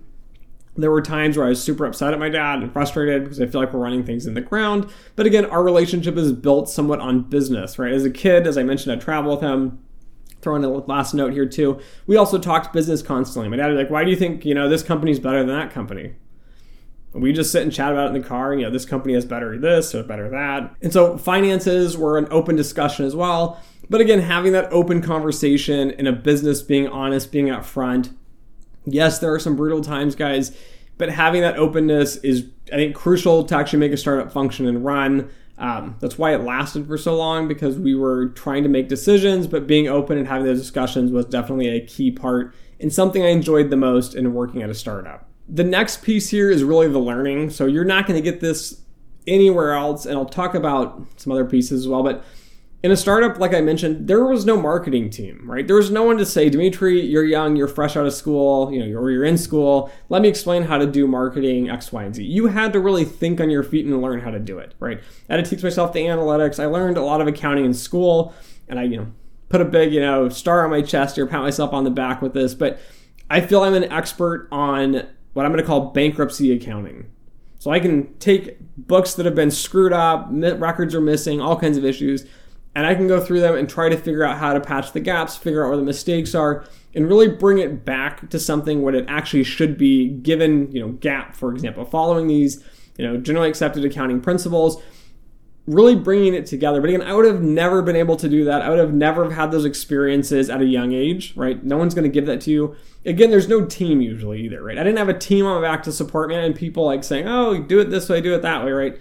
there 0.76 0.90
were 0.90 1.02
times 1.02 1.36
where 1.36 1.46
I 1.46 1.50
was 1.50 1.62
super 1.62 1.86
upset 1.86 2.12
at 2.12 2.18
my 2.18 2.28
dad 2.28 2.60
and 2.60 2.72
frustrated 2.72 3.24
because 3.24 3.40
I 3.40 3.46
feel 3.46 3.60
like 3.60 3.72
we're 3.72 3.80
running 3.80 4.04
things 4.04 4.26
in 4.26 4.34
the 4.34 4.40
ground. 4.40 4.88
But 5.16 5.26
again, 5.26 5.44
our 5.46 5.62
relationship 5.62 6.16
is 6.16 6.32
built 6.32 6.68
somewhat 6.68 7.00
on 7.00 7.22
business, 7.22 7.78
right? 7.78 7.92
As 7.92 8.04
a 8.04 8.10
kid, 8.10 8.46
as 8.46 8.56
I 8.56 8.62
mentioned, 8.62 8.92
I 8.92 9.02
travel 9.02 9.32
with 9.32 9.40
him. 9.40 9.80
Throwing 10.40 10.62
a 10.62 10.68
last 10.68 11.14
note 11.14 11.32
here 11.32 11.46
too. 11.46 11.80
We 12.06 12.16
also 12.16 12.38
talked 12.38 12.72
business 12.72 13.02
constantly. 13.02 13.48
My 13.48 13.56
dad 13.56 13.72
was 13.72 13.76
like, 13.76 13.90
"Why 13.90 14.04
do 14.04 14.10
you 14.10 14.16
think 14.16 14.44
you 14.44 14.54
know 14.54 14.68
this 14.68 14.84
company's 14.84 15.18
better 15.18 15.38
than 15.38 15.48
that 15.48 15.72
company?" 15.72 16.14
We 17.12 17.32
just 17.32 17.50
sit 17.50 17.62
and 17.62 17.72
chat 17.72 17.92
about 17.92 18.06
it 18.06 18.16
in 18.16 18.22
the 18.22 18.28
car. 18.28 18.54
You 18.54 18.62
know, 18.62 18.70
this 18.70 18.84
company 18.84 19.14
has 19.14 19.24
better 19.24 19.58
this 19.58 19.94
or 19.94 20.02
better 20.02 20.28
that. 20.30 20.74
And 20.82 20.92
so 20.92 21.16
finances 21.16 21.96
were 21.96 22.18
an 22.18 22.28
open 22.30 22.56
discussion 22.56 23.06
as 23.06 23.16
well. 23.16 23.60
But 23.90 24.00
again, 24.00 24.20
having 24.20 24.52
that 24.52 24.70
open 24.70 25.00
conversation 25.00 25.90
in 25.90 26.06
a 26.06 26.12
business, 26.12 26.60
being 26.60 26.86
honest, 26.88 27.32
being 27.32 27.46
upfront. 27.46 28.14
Yes, 28.84 29.18
there 29.18 29.32
are 29.32 29.38
some 29.38 29.56
brutal 29.56 29.80
times, 29.80 30.14
guys, 30.14 30.56
but 30.98 31.10
having 31.10 31.42
that 31.42 31.56
openness 31.56 32.16
is, 32.16 32.46
I 32.72 32.76
think, 32.76 32.94
crucial 32.94 33.44
to 33.44 33.56
actually 33.56 33.78
make 33.78 33.92
a 33.92 33.96
startup 33.96 34.32
function 34.32 34.66
and 34.66 34.84
run. 34.84 35.30
Um, 35.56 35.96
that's 36.00 36.18
why 36.18 36.34
it 36.34 36.42
lasted 36.42 36.86
for 36.86 36.96
so 36.96 37.16
long 37.16 37.48
because 37.48 37.78
we 37.78 37.94
were 37.94 38.28
trying 38.28 38.62
to 38.62 38.68
make 38.68 38.88
decisions, 38.88 39.46
but 39.46 39.66
being 39.66 39.88
open 39.88 40.16
and 40.16 40.28
having 40.28 40.44
those 40.44 40.60
discussions 40.60 41.10
was 41.10 41.26
definitely 41.26 41.68
a 41.68 41.84
key 41.84 42.10
part 42.10 42.54
and 42.80 42.92
something 42.92 43.22
I 43.22 43.28
enjoyed 43.28 43.70
the 43.70 43.76
most 43.76 44.14
in 44.14 44.32
working 44.34 44.62
at 44.62 44.70
a 44.70 44.74
startup. 44.74 45.27
The 45.48 45.64
next 45.64 46.02
piece 46.02 46.28
here 46.30 46.50
is 46.50 46.62
really 46.62 46.88
the 46.88 46.98
learning. 46.98 47.50
So 47.50 47.66
you're 47.66 47.84
not 47.84 48.06
going 48.06 48.22
to 48.22 48.30
get 48.30 48.40
this 48.40 48.82
anywhere 49.26 49.72
else. 49.72 50.06
And 50.06 50.16
I'll 50.16 50.26
talk 50.26 50.54
about 50.54 51.06
some 51.16 51.32
other 51.32 51.44
pieces 51.44 51.80
as 51.80 51.88
well. 51.88 52.02
But 52.02 52.24
in 52.82 52.92
a 52.92 52.96
startup, 52.96 53.38
like 53.38 53.54
I 53.54 53.60
mentioned, 53.60 54.06
there 54.06 54.24
was 54.24 54.46
no 54.46 54.60
marketing 54.60 55.10
team, 55.10 55.50
right? 55.50 55.66
There 55.66 55.76
was 55.76 55.90
no 55.90 56.04
one 56.04 56.16
to 56.18 56.26
say, 56.26 56.48
Dimitri, 56.48 57.00
you're 57.00 57.24
young, 57.24 57.56
you're 57.56 57.66
fresh 57.66 57.96
out 57.96 58.06
of 58.06 58.14
school, 58.14 58.72
you 58.72 58.78
know, 58.78 59.00
or 59.00 59.10
you're 59.10 59.24
in 59.24 59.36
school. 59.36 59.90
Let 60.08 60.22
me 60.22 60.28
explain 60.28 60.62
how 60.62 60.78
to 60.78 60.86
do 60.86 61.08
marketing 61.08 61.70
X, 61.70 61.90
Y, 61.90 62.04
and 62.04 62.14
Z. 62.14 62.22
You 62.22 62.46
had 62.46 62.72
to 62.74 62.80
really 62.80 63.04
think 63.04 63.40
on 63.40 63.50
your 63.50 63.64
feet 63.64 63.84
and 63.84 64.00
learn 64.00 64.20
how 64.20 64.30
to 64.30 64.38
do 64.38 64.58
it, 64.58 64.74
right? 64.78 65.00
I 65.28 65.34
had 65.34 65.44
to 65.44 65.50
teach 65.50 65.64
myself 65.64 65.92
the 65.92 66.00
analytics. 66.00 66.62
I 66.62 66.66
learned 66.66 66.96
a 66.96 67.02
lot 67.02 67.20
of 67.20 67.26
accounting 67.26 67.64
in 67.64 67.74
school, 67.74 68.32
and 68.68 68.78
I, 68.78 68.84
you 68.84 68.98
know, 68.98 69.06
put 69.48 69.60
a 69.60 69.64
big, 69.64 69.92
you 69.92 70.00
know, 70.00 70.28
star 70.28 70.62
on 70.62 70.70
my 70.70 70.82
chest 70.82 71.18
or 71.18 71.26
pat 71.26 71.40
myself 71.40 71.72
on 71.72 71.82
the 71.82 71.90
back 71.90 72.22
with 72.22 72.32
this. 72.32 72.54
But 72.54 72.78
I 73.28 73.40
feel 73.40 73.64
I'm 73.64 73.74
an 73.74 73.90
expert 73.90 74.46
on 74.52 75.08
what 75.38 75.46
I'm 75.46 75.52
going 75.52 75.62
to 75.62 75.66
call 75.66 75.90
bankruptcy 75.92 76.52
accounting. 76.52 77.10
So 77.58 77.70
I 77.70 77.80
can 77.80 78.12
take 78.18 78.58
books 78.76 79.14
that 79.14 79.24
have 79.24 79.34
been 79.34 79.50
screwed 79.50 79.92
up, 79.92 80.28
records 80.30 80.94
are 80.94 81.00
missing, 81.00 81.40
all 81.40 81.58
kinds 81.58 81.78
of 81.78 81.84
issues 81.84 82.26
and 82.78 82.86
I 82.86 82.94
can 82.94 83.08
go 83.08 83.20
through 83.20 83.40
them 83.40 83.56
and 83.56 83.68
try 83.68 83.88
to 83.88 83.96
figure 83.96 84.22
out 84.22 84.38
how 84.38 84.52
to 84.52 84.60
patch 84.60 84.92
the 84.92 85.00
gaps, 85.00 85.36
figure 85.36 85.64
out 85.64 85.68
where 85.68 85.76
the 85.76 85.82
mistakes 85.82 86.32
are, 86.32 86.64
and 86.94 87.08
really 87.08 87.26
bring 87.26 87.58
it 87.58 87.84
back 87.84 88.30
to 88.30 88.38
something 88.38 88.82
what 88.82 88.94
it 88.94 89.04
actually 89.08 89.42
should 89.42 89.76
be 89.76 90.08
given, 90.08 90.70
you 90.70 90.80
know, 90.80 90.92
GAAP, 90.92 91.34
for 91.34 91.52
example, 91.52 91.84
following 91.84 92.28
these, 92.28 92.62
you 92.96 93.04
know, 93.04 93.16
generally 93.16 93.48
accepted 93.48 93.84
accounting 93.84 94.20
principles, 94.20 94.80
really 95.68 95.94
bringing 95.94 96.34
it 96.34 96.46
together. 96.46 96.80
But 96.80 96.90
again, 96.90 97.02
I 97.02 97.12
would 97.12 97.26
have 97.26 97.42
never 97.42 97.82
been 97.82 97.96
able 97.96 98.16
to 98.16 98.28
do 98.28 98.44
that. 98.46 98.62
I 98.62 98.70
would 98.70 98.78
have 98.78 98.94
never 98.94 99.30
had 99.30 99.50
those 99.50 99.64
experiences 99.64 100.48
at 100.48 100.60
a 100.60 100.64
young 100.64 100.92
age, 100.92 101.34
right? 101.36 101.62
No 101.62 101.76
one's 101.76 101.94
going 101.94 102.04
to 102.04 102.10
give 102.10 102.26
that 102.26 102.40
to 102.42 102.50
you. 102.50 102.74
Again, 103.04 103.30
there's 103.30 103.48
no 103.48 103.64
team 103.64 104.00
usually 104.00 104.40
either, 104.40 104.62
right? 104.62 104.78
I 104.78 104.82
didn't 104.82 104.98
have 104.98 105.08
a 105.08 105.18
team 105.18 105.46
on 105.46 105.60
my 105.60 105.68
back 105.68 105.82
to 105.84 105.92
support 105.92 106.30
me 106.30 106.36
and 106.36 106.54
people 106.54 106.84
like 106.84 107.04
saying, 107.04 107.28
oh, 107.28 107.62
do 107.62 107.80
it 107.80 107.90
this 107.90 108.08
way, 108.08 108.20
do 108.20 108.34
it 108.34 108.42
that 108.42 108.64
way, 108.64 108.72
right? 108.72 108.98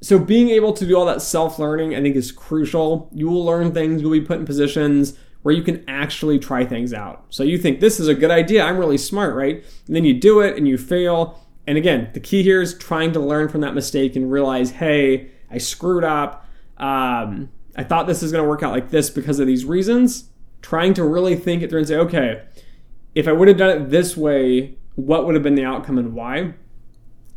so 0.00 0.18
being 0.18 0.48
able 0.50 0.72
to 0.72 0.86
do 0.86 0.96
all 0.96 1.06
that 1.06 1.22
self-learning 1.22 1.94
i 1.94 2.00
think 2.00 2.16
is 2.16 2.32
crucial 2.32 3.08
you 3.12 3.28
will 3.28 3.44
learn 3.44 3.72
things 3.72 4.00
you'll 4.00 4.12
be 4.12 4.20
put 4.20 4.38
in 4.38 4.46
positions 4.46 5.18
where 5.42 5.54
you 5.54 5.62
can 5.62 5.84
actually 5.88 6.38
try 6.38 6.64
things 6.64 6.92
out 6.92 7.24
so 7.30 7.42
you 7.42 7.58
think 7.58 7.80
this 7.80 7.98
is 7.98 8.08
a 8.08 8.14
good 8.14 8.30
idea 8.30 8.62
i'm 8.62 8.78
really 8.78 8.98
smart 8.98 9.34
right 9.34 9.64
and 9.86 9.96
then 9.96 10.04
you 10.04 10.14
do 10.14 10.40
it 10.40 10.56
and 10.56 10.68
you 10.68 10.78
fail 10.78 11.44
and 11.66 11.76
again 11.76 12.08
the 12.14 12.20
key 12.20 12.42
here 12.42 12.62
is 12.62 12.76
trying 12.78 13.12
to 13.12 13.20
learn 13.20 13.48
from 13.48 13.60
that 13.60 13.74
mistake 13.74 14.14
and 14.14 14.30
realize 14.30 14.70
hey 14.72 15.30
i 15.50 15.58
screwed 15.58 16.04
up 16.04 16.46
um, 16.78 17.48
i 17.76 17.82
thought 17.82 18.06
this 18.06 18.22
is 18.22 18.32
going 18.32 18.42
to 18.42 18.48
work 18.48 18.62
out 18.62 18.72
like 18.72 18.90
this 18.90 19.10
because 19.10 19.38
of 19.38 19.46
these 19.46 19.64
reasons 19.64 20.30
trying 20.62 20.94
to 20.94 21.04
really 21.04 21.36
think 21.36 21.62
it 21.62 21.70
through 21.70 21.80
and 21.80 21.88
say 21.88 21.96
okay 21.96 22.42
if 23.14 23.28
i 23.28 23.32
would 23.32 23.48
have 23.48 23.56
done 23.56 23.70
it 23.70 23.90
this 23.90 24.16
way 24.16 24.76
what 24.94 25.26
would 25.26 25.34
have 25.34 25.44
been 25.44 25.54
the 25.54 25.64
outcome 25.64 25.98
and 25.98 26.14
why 26.14 26.54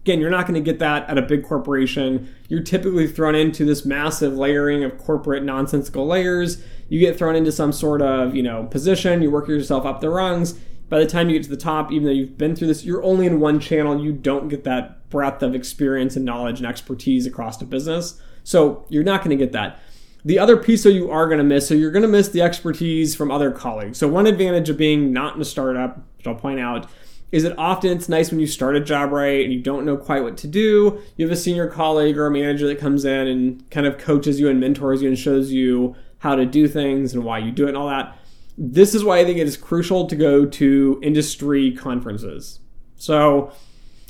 Again, 0.01 0.19
you're 0.19 0.31
not 0.31 0.47
going 0.47 0.55
to 0.55 0.71
get 0.71 0.79
that 0.79 1.07
at 1.07 1.19
a 1.19 1.21
big 1.21 1.43
corporation. 1.43 2.33
You're 2.49 2.63
typically 2.63 3.07
thrown 3.07 3.35
into 3.35 3.65
this 3.65 3.85
massive 3.85 4.33
layering 4.33 4.83
of 4.83 4.97
corporate 4.97 5.43
nonsensical 5.43 6.07
layers. 6.07 6.63
You 6.89 6.99
get 6.99 7.19
thrown 7.19 7.35
into 7.35 7.51
some 7.51 7.71
sort 7.71 8.01
of, 8.01 8.35
you 8.35 8.41
know, 8.41 8.63
position, 8.63 9.21
you 9.21 9.29
work 9.29 9.47
yourself 9.47 9.85
up 9.85 10.01
the 10.01 10.09
rungs. 10.09 10.59
By 10.91 10.99
the 10.99 11.07
time 11.07 11.29
you 11.29 11.37
get 11.37 11.45
to 11.45 11.49
the 11.49 11.55
top, 11.55 11.89
even 11.93 12.03
though 12.03 12.11
you've 12.11 12.37
been 12.37 12.53
through 12.53 12.67
this, 12.67 12.83
you're 12.83 13.01
only 13.01 13.25
in 13.25 13.39
one 13.39 13.61
channel. 13.61 13.97
You 13.97 14.11
don't 14.11 14.49
get 14.49 14.65
that 14.65 15.09
breadth 15.09 15.41
of 15.41 15.55
experience 15.55 16.17
and 16.17 16.25
knowledge 16.25 16.59
and 16.59 16.67
expertise 16.67 17.25
across 17.25 17.55
the 17.55 17.63
business. 17.63 18.21
So 18.43 18.85
you're 18.89 19.05
not 19.05 19.23
going 19.23 19.29
to 19.29 19.41
get 19.41 19.53
that. 19.53 19.79
The 20.25 20.37
other 20.37 20.57
piece 20.57 20.83
that 20.83 20.91
you 20.91 21.09
are 21.09 21.27
going 21.27 21.37
to 21.37 21.45
miss, 21.45 21.65
so 21.65 21.75
you're 21.75 21.91
going 21.91 22.01
to 22.01 22.09
miss 22.09 22.27
the 22.27 22.41
expertise 22.41 23.15
from 23.15 23.31
other 23.31 23.51
colleagues. 23.51 23.99
So 23.99 24.09
one 24.09 24.27
advantage 24.27 24.67
of 24.67 24.75
being 24.75 25.13
not 25.13 25.33
in 25.33 25.41
a 25.41 25.45
startup, 25.45 25.95
which 26.17 26.27
I'll 26.27 26.35
point 26.35 26.59
out, 26.59 26.89
is 27.31 27.43
that 27.43 27.57
often 27.57 27.91
it's 27.91 28.09
nice 28.09 28.29
when 28.29 28.41
you 28.41 28.47
start 28.47 28.75
a 28.75 28.81
job 28.81 29.13
right 29.13 29.45
and 29.45 29.53
you 29.53 29.61
don't 29.61 29.85
know 29.85 29.95
quite 29.95 30.23
what 30.23 30.35
to 30.39 30.47
do. 30.47 31.01
You 31.15 31.25
have 31.25 31.31
a 31.31 31.39
senior 31.39 31.67
colleague 31.67 32.17
or 32.17 32.25
a 32.25 32.31
manager 32.31 32.67
that 32.67 32.79
comes 32.79 33.05
in 33.05 33.27
and 33.27 33.71
kind 33.71 33.87
of 33.87 33.97
coaches 33.97 34.41
you 34.41 34.49
and 34.49 34.59
mentors 34.59 35.01
you 35.01 35.07
and 35.07 35.17
shows 35.17 35.53
you 35.53 35.95
how 36.17 36.35
to 36.35 36.45
do 36.45 36.67
things 36.67 37.13
and 37.13 37.23
why 37.23 37.39
you 37.39 37.49
do 37.49 37.63
it 37.63 37.69
and 37.69 37.77
all 37.77 37.87
that. 37.87 38.17
This 38.57 38.93
is 38.93 39.03
why 39.03 39.19
I 39.19 39.25
think 39.25 39.37
it 39.37 39.47
is 39.47 39.57
crucial 39.57 40.07
to 40.07 40.15
go 40.15 40.45
to 40.45 40.99
industry 41.01 41.71
conferences. 41.71 42.59
So, 42.95 43.51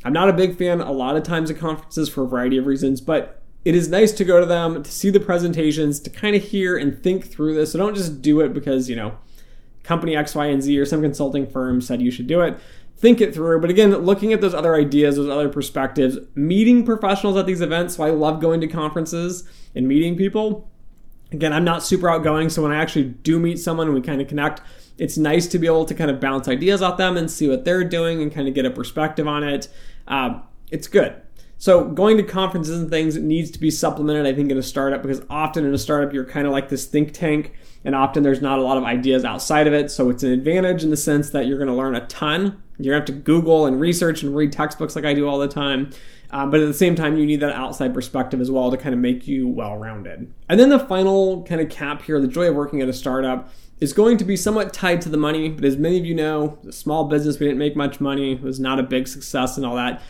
I'm 0.03 0.13
not 0.13 0.29
a 0.29 0.33
big 0.33 0.57
fan 0.57 0.81
a 0.81 0.91
lot 0.91 1.15
of 1.15 1.23
times 1.23 1.49
of 1.49 1.59
conferences 1.59 2.09
for 2.09 2.23
a 2.23 2.27
variety 2.27 2.57
of 2.57 2.65
reasons, 2.65 3.01
but 3.01 3.41
it 3.63 3.75
is 3.75 3.87
nice 3.87 4.11
to 4.13 4.25
go 4.25 4.39
to 4.39 4.45
them, 4.47 4.81
to 4.81 4.91
see 4.91 5.11
the 5.11 5.19
presentations, 5.19 5.99
to 5.99 6.09
kind 6.09 6.35
of 6.35 6.41
hear 6.41 6.75
and 6.75 7.01
think 7.03 7.27
through 7.27 7.53
this. 7.53 7.71
So 7.71 7.77
don't 7.77 7.95
just 7.95 8.21
do 8.21 8.41
it 8.41 8.51
because, 8.51 8.89
you 8.89 8.95
know, 8.95 9.15
company 9.83 10.15
X, 10.15 10.33
Y, 10.33 10.47
and 10.47 10.63
Z 10.63 10.79
or 10.79 10.85
some 10.85 11.03
consulting 11.03 11.45
firm 11.45 11.81
said 11.81 12.01
you 12.01 12.09
should 12.09 12.25
do 12.25 12.41
it 12.41 12.59
think 13.01 13.19
it 13.19 13.33
through. 13.33 13.59
But 13.59 13.71
again, 13.71 13.91
looking 13.97 14.31
at 14.31 14.39
those 14.41 14.53
other 14.53 14.75
ideas, 14.75 15.15
those 15.15 15.27
other 15.27 15.49
perspectives, 15.49 16.17
meeting 16.35 16.85
professionals 16.85 17.35
at 17.35 17.47
these 17.47 17.59
events. 17.59 17.95
So 17.95 18.03
I 18.03 18.11
love 18.11 18.39
going 18.39 18.61
to 18.61 18.67
conferences 18.67 19.43
and 19.75 19.87
meeting 19.87 20.15
people. 20.15 20.70
Again, 21.31 21.53
I'm 21.53 21.63
not 21.63 21.83
super 21.83 22.09
outgoing, 22.09 22.49
so 22.49 22.61
when 22.61 22.71
I 22.71 22.81
actually 22.81 23.05
do 23.05 23.39
meet 23.39 23.57
someone 23.59 23.87
and 23.87 23.95
we 23.95 24.01
kind 24.01 24.21
of 24.21 24.27
connect, 24.27 24.61
it's 24.97 25.17
nice 25.17 25.47
to 25.47 25.59
be 25.59 25.65
able 25.65 25.85
to 25.85 25.95
kind 25.95 26.11
of 26.11 26.19
bounce 26.19 26.47
ideas 26.47 26.81
off 26.81 26.97
them 26.97 27.17
and 27.17 27.31
see 27.31 27.47
what 27.47 27.65
they're 27.65 27.83
doing 27.83 28.21
and 28.21 28.31
kind 28.33 28.47
of 28.47 28.53
get 28.53 28.65
a 28.65 28.69
perspective 28.69 29.27
on 29.27 29.43
it. 29.43 29.67
Um, 30.07 30.43
it's 30.71 30.87
good. 30.87 31.21
So 31.57 31.85
going 31.85 32.17
to 32.17 32.23
conferences 32.23 32.81
and 32.81 32.89
things 32.89 33.15
needs 33.17 33.51
to 33.51 33.59
be 33.59 33.69
supplemented, 33.69 34.25
I 34.25 34.33
think, 34.33 34.49
in 34.49 34.57
a 34.57 34.63
startup 34.63 35.03
because 35.03 35.21
often 35.29 35.63
in 35.63 35.73
a 35.73 35.77
startup 35.77 36.11
you're 36.11 36.25
kind 36.25 36.47
of 36.47 36.51
like 36.51 36.69
this 36.69 36.85
think 36.85 37.13
tank, 37.13 37.53
and 37.85 37.95
often 37.95 38.23
there's 38.23 38.41
not 38.41 38.57
a 38.57 38.63
lot 38.63 38.77
of 38.77 38.83
ideas 38.83 39.23
outside 39.23 39.67
of 39.67 39.73
it. 39.73 39.91
So 39.91 40.09
it's 40.09 40.23
an 40.23 40.31
advantage 40.31 40.83
in 40.83 40.89
the 40.89 40.97
sense 40.97 41.29
that 41.29 41.45
you're 41.45 41.59
going 41.59 41.67
to 41.67 41.75
learn 41.75 41.95
a 41.95 42.05
ton 42.07 42.63
you're 42.83 42.95
going 42.95 43.05
to 43.05 43.13
have 43.13 43.19
to 43.19 43.23
Google 43.23 43.65
and 43.65 43.79
research 43.79 44.23
and 44.23 44.35
read 44.35 44.51
textbooks 44.51 44.95
like 44.95 45.05
I 45.05 45.13
do 45.13 45.27
all 45.27 45.39
the 45.39 45.47
time. 45.47 45.91
Um, 46.31 46.49
but 46.49 46.61
at 46.61 46.65
the 46.65 46.73
same 46.73 46.95
time, 46.95 47.17
you 47.17 47.25
need 47.25 47.41
that 47.41 47.53
outside 47.53 47.93
perspective 47.93 48.39
as 48.39 48.49
well 48.49 48.71
to 48.71 48.77
kind 48.77 48.93
of 48.93 49.01
make 49.01 49.27
you 49.27 49.47
well 49.47 49.77
rounded. 49.77 50.33
And 50.47 50.59
then 50.59 50.69
the 50.69 50.79
final 50.79 51.43
kind 51.43 51.59
of 51.59 51.69
cap 51.69 52.03
here 52.03 52.19
the 52.21 52.27
joy 52.27 52.47
of 52.47 52.55
working 52.55 52.81
at 52.81 52.87
a 52.87 52.93
startup 52.93 53.51
is 53.81 53.93
going 53.93 54.17
to 54.17 54.23
be 54.23 54.37
somewhat 54.37 54.73
tied 54.73 55.01
to 55.01 55.09
the 55.09 55.17
money. 55.17 55.49
But 55.49 55.65
as 55.65 55.77
many 55.77 55.97
of 55.97 56.05
you 56.05 56.15
know, 56.15 56.57
a 56.67 56.71
small 56.71 57.05
business, 57.05 57.39
we 57.39 57.47
didn't 57.47 57.59
make 57.59 57.75
much 57.75 57.99
money, 57.99 58.33
it 58.33 58.41
was 58.41 58.59
not 58.59 58.79
a 58.79 58.83
big 58.83 59.07
success 59.07 59.57
and 59.57 59.65
all 59.65 59.75
that. 59.75 60.01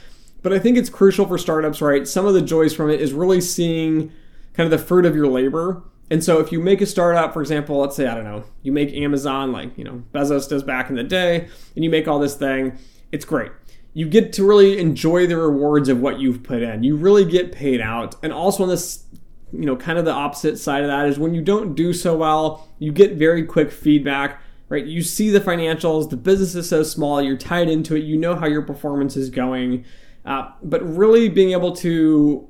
But 0.44 0.54
I 0.54 0.60
think 0.60 0.78
it's 0.78 0.90
crucial 0.90 1.26
for 1.26 1.38
startups, 1.38 1.82
right? 1.82 2.08
Some 2.08 2.26
of 2.26 2.34
the 2.34 2.42
joys 2.42 2.74
from 2.74 2.90
it 2.90 3.00
is 3.00 3.14
really 3.14 3.42
seeing 3.42 4.12
kind 4.54 4.72
of 4.72 4.72
the 4.72 4.86
fruit 4.86 5.06
of 5.06 5.16
your 5.16 5.28
labor 5.28 5.84
and 6.12 6.22
so 6.22 6.42
if 6.42 6.52
you 6.52 6.60
make 6.60 6.82
a 6.82 6.86
startup, 6.86 7.32
for 7.32 7.42
example, 7.42 7.78
let's 7.78 7.96
say, 7.96 8.06
I 8.06 8.14
don't 8.14 8.26
know, 8.26 8.44
you 8.64 8.74
make 8.74 8.94
Amazon 8.94 9.54
like, 9.54 9.78
you 9.78 9.86
know, 9.86 10.04
Bezos 10.14 10.50
does 10.50 10.62
back 10.62 10.90
in 10.90 10.98
the 10.98 11.06
day, 11.06 11.48
and 11.74 11.86
you 11.86 11.90
make 11.90 12.06
all 12.06 12.20
this 12.20 12.36
thing, 12.36 12.78
it's 13.14 13.24
great. 13.24 13.50
You 13.94 14.10
get 14.10 14.34
to 14.34 14.46
really 14.46 14.78
enjoy 14.78 15.26
the 15.26 15.38
rewards 15.38 15.88
of 15.88 16.02
what 16.02 16.20
you've 16.20 16.44
put 16.44 16.62
in. 16.62 16.84
You 16.84 16.98
really 16.98 17.24
get 17.24 17.54
paid 17.54 17.80
out. 17.80 18.16
And 18.22 18.34
also 18.34 18.64
on 18.64 18.68
this, 18.70 19.06
you 19.54 19.66
know, 19.66 19.78
kind 19.78 19.98
of 19.98 20.04
the 20.04 20.12
opposite 20.12 20.60
side 20.60 20.84
of 20.84 20.90
that 20.90 21.08
is 21.08 21.18
when 21.18 21.34
you 21.34 21.42
don't 21.42 21.76
do 21.76 21.94
so 21.94 22.18
well, 22.18 22.68
you 22.78 22.92
get 22.92 23.14
very 23.14 23.46
quick 23.46 23.72
feedback, 23.72 24.42
right? 24.68 24.86
You 24.86 25.04
see 25.04 25.30
the 25.30 25.40
financials, 25.40 26.10
the 26.10 26.18
business 26.18 26.56
is 26.56 26.68
so 26.68 26.84
small, 26.84 27.22
you're 27.22 27.38
tied 27.38 27.70
into 27.70 27.96
it, 27.96 28.04
you 28.04 28.18
know 28.18 28.36
how 28.36 28.48
your 28.48 28.64
performance 28.64 29.16
is 29.16 29.30
going. 29.30 29.86
Uh, 30.26 30.52
but 30.62 30.82
really 30.86 31.30
being 31.30 31.54
able 31.54 31.74
to 31.78 32.50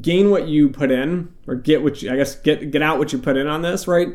gain 0.00 0.30
what 0.30 0.48
you 0.48 0.68
put 0.68 0.90
in 0.90 1.32
or 1.46 1.54
get 1.54 1.82
what 1.82 2.02
you, 2.02 2.10
I 2.10 2.16
guess 2.16 2.36
get 2.36 2.70
get 2.70 2.82
out 2.82 2.98
what 2.98 3.12
you 3.12 3.18
put 3.18 3.36
in 3.36 3.46
on 3.46 3.62
this, 3.62 3.86
right? 3.86 4.08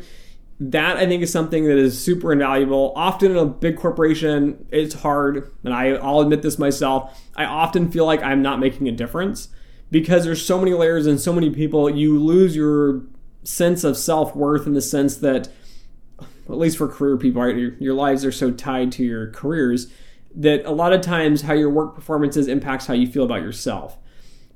That 0.60 0.96
I 0.96 1.06
think 1.06 1.22
is 1.22 1.30
something 1.30 1.64
that 1.64 1.78
is 1.78 2.02
super 2.02 2.32
invaluable. 2.32 2.92
Often 2.96 3.32
in 3.32 3.36
a 3.36 3.46
big 3.46 3.76
corporation, 3.76 4.66
it's 4.72 4.94
hard, 4.94 5.52
and 5.62 5.72
I, 5.72 5.90
I'll 5.90 6.20
admit 6.20 6.42
this 6.42 6.58
myself. 6.58 7.16
I 7.36 7.44
often 7.44 7.92
feel 7.92 8.06
like 8.06 8.22
I'm 8.22 8.42
not 8.42 8.58
making 8.58 8.88
a 8.88 8.92
difference 8.92 9.48
because 9.90 10.24
there's 10.24 10.44
so 10.44 10.58
many 10.58 10.74
layers 10.74 11.06
and 11.06 11.20
so 11.20 11.32
many 11.32 11.50
people. 11.50 11.88
You 11.88 12.18
lose 12.18 12.56
your 12.56 13.02
sense 13.44 13.84
of 13.84 13.96
self 13.96 14.34
worth 14.34 14.66
in 14.66 14.74
the 14.74 14.82
sense 14.82 15.16
that, 15.18 15.48
at 16.20 16.58
least 16.58 16.76
for 16.76 16.88
career 16.88 17.16
people, 17.16 17.42
right, 17.42 17.56
your, 17.56 17.74
your 17.74 17.94
lives 17.94 18.24
are 18.24 18.32
so 18.32 18.50
tied 18.50 18.90
to 18.92 19.04
your 19.04 19.30
careers 19.30 19.92
that 20.34 20.64
a 20.64 20.72
lot 20.72 20.92
of 20.92 21.00
times 21.00 21.42
how 21.42 21.54
your 21.54 21.70
work 21.70 21.94
performances 21.94 22.48
impacts 22.48 22.86
how 22.86 22.94
you 22.94 23.06
feel 23.06 23.24
about 23.24 23.42
yourself. 23.42 23.96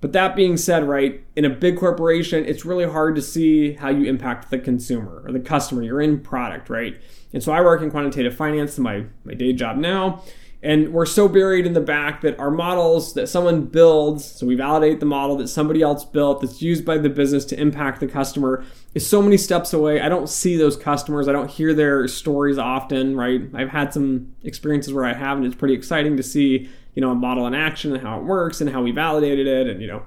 But 0.02 0.12
that 0.12 0.34
being 0.34 0.56
said, 0.56 0.86
right, 0.86 1.24
in 1.36 1.44
a 1.44 1.48
big 1.48 1.78
corporation, 1.78 2.44
it's 2.44 2.64
really 2.64 2.84
hard 2.84 3.14
to 3.14 3.22
see 3.22 3.74
how 3.74 3.88
you 3.88 4.04
impact 4.04 4.50
the 4.50 4.58
consumer 4.58 5.22
or 5.24 5.32
the 5.32 5.38
customer. 5.40 5.82
You're 5.82 6.02
in 6.02 6.20
product, 6.20 6.68
right? 6.68 7.00
And 7.32 7.40
so 7.40 7.52
I 7.52 7.60
work 7.60 7.80
in 7.82 7.90
quantitative 7.90 8.36
finance 8.36 8.78
my, 8.78 9.04
my 9.24 9.34
day 9.34 9.52
job 9.52 9.76
now. 9.76 10.24
And 10.60 10.92
we're 10.92 11.06
so 11.06 11.28
buried 11.28 11.66
in 11.66 11.72
the 11.72 11.80
back 11.80 12.20
that 12.20 12.38
our 12.38 12.50
models 12.50 13.14
that 13.14 13.28
someone 13.28 13.66
builds, 13.66 14.24
so 14.24 14.44
we 14.46 14.56
validate 14.56 14.98
the 14.98 15.06
model 15.06 15.36
that 15.36 15.48
somebody 15.48 15.82
else 15.82 16.04
built 16.04 16.40
that's 16.40 16.60
used 16.60 16.84
by 16.84 16.98
the 16.98 17.08
business 17.08 17.44
to 17.46 17.60
impact 17.60 18.00
the 18.00 18.06
customer, 18.06 18.64
is 18.94 19.04
so 19.04 19.22
many 19.22 19.36
steps 19.36 19.72
away. 19.72 20.00
I 20.00 20.08
don't 20.08 20.28
see 20.28 20.56
those 20.56 20.76
customers. 20.76 21.26
I 21.28 21.32
don't 21.32 21.50
hear 21.50 21.74
their 21.74 22.06
stories 22.08 22.58
often, 22.58 23.16
right? 23.16 23.42
I've 23.54 23.70
had 23.70 23.92
some 23.92 24.34
experiences 24.42 24.92
where 24.92 25.04
I 25.04 25.14
have, 25.14 25.36
and 25.36 25.46
it's 25.46 25.56
pretty 25.56 25.74
exciting 25.74 26.16
to 26.16 26.22
see 26.22 26.70
you 26.94 27.00
know, 27.00 27.10
a 27.10 27.14
model 27.14 27.46
in 27.46 27.54
action 27.54 27.92
and 27.92 28.02
how 28.02 28.18
it 28.18 28.24
works 28.24 28.60
and 28.60 28.70
how 28.70 28.82
we 28.82 28.90
validated 28.90 29.46
it 29.46 29.66
and, 29.66 29.80
you 29.80 29.88
know, 29.88 30.02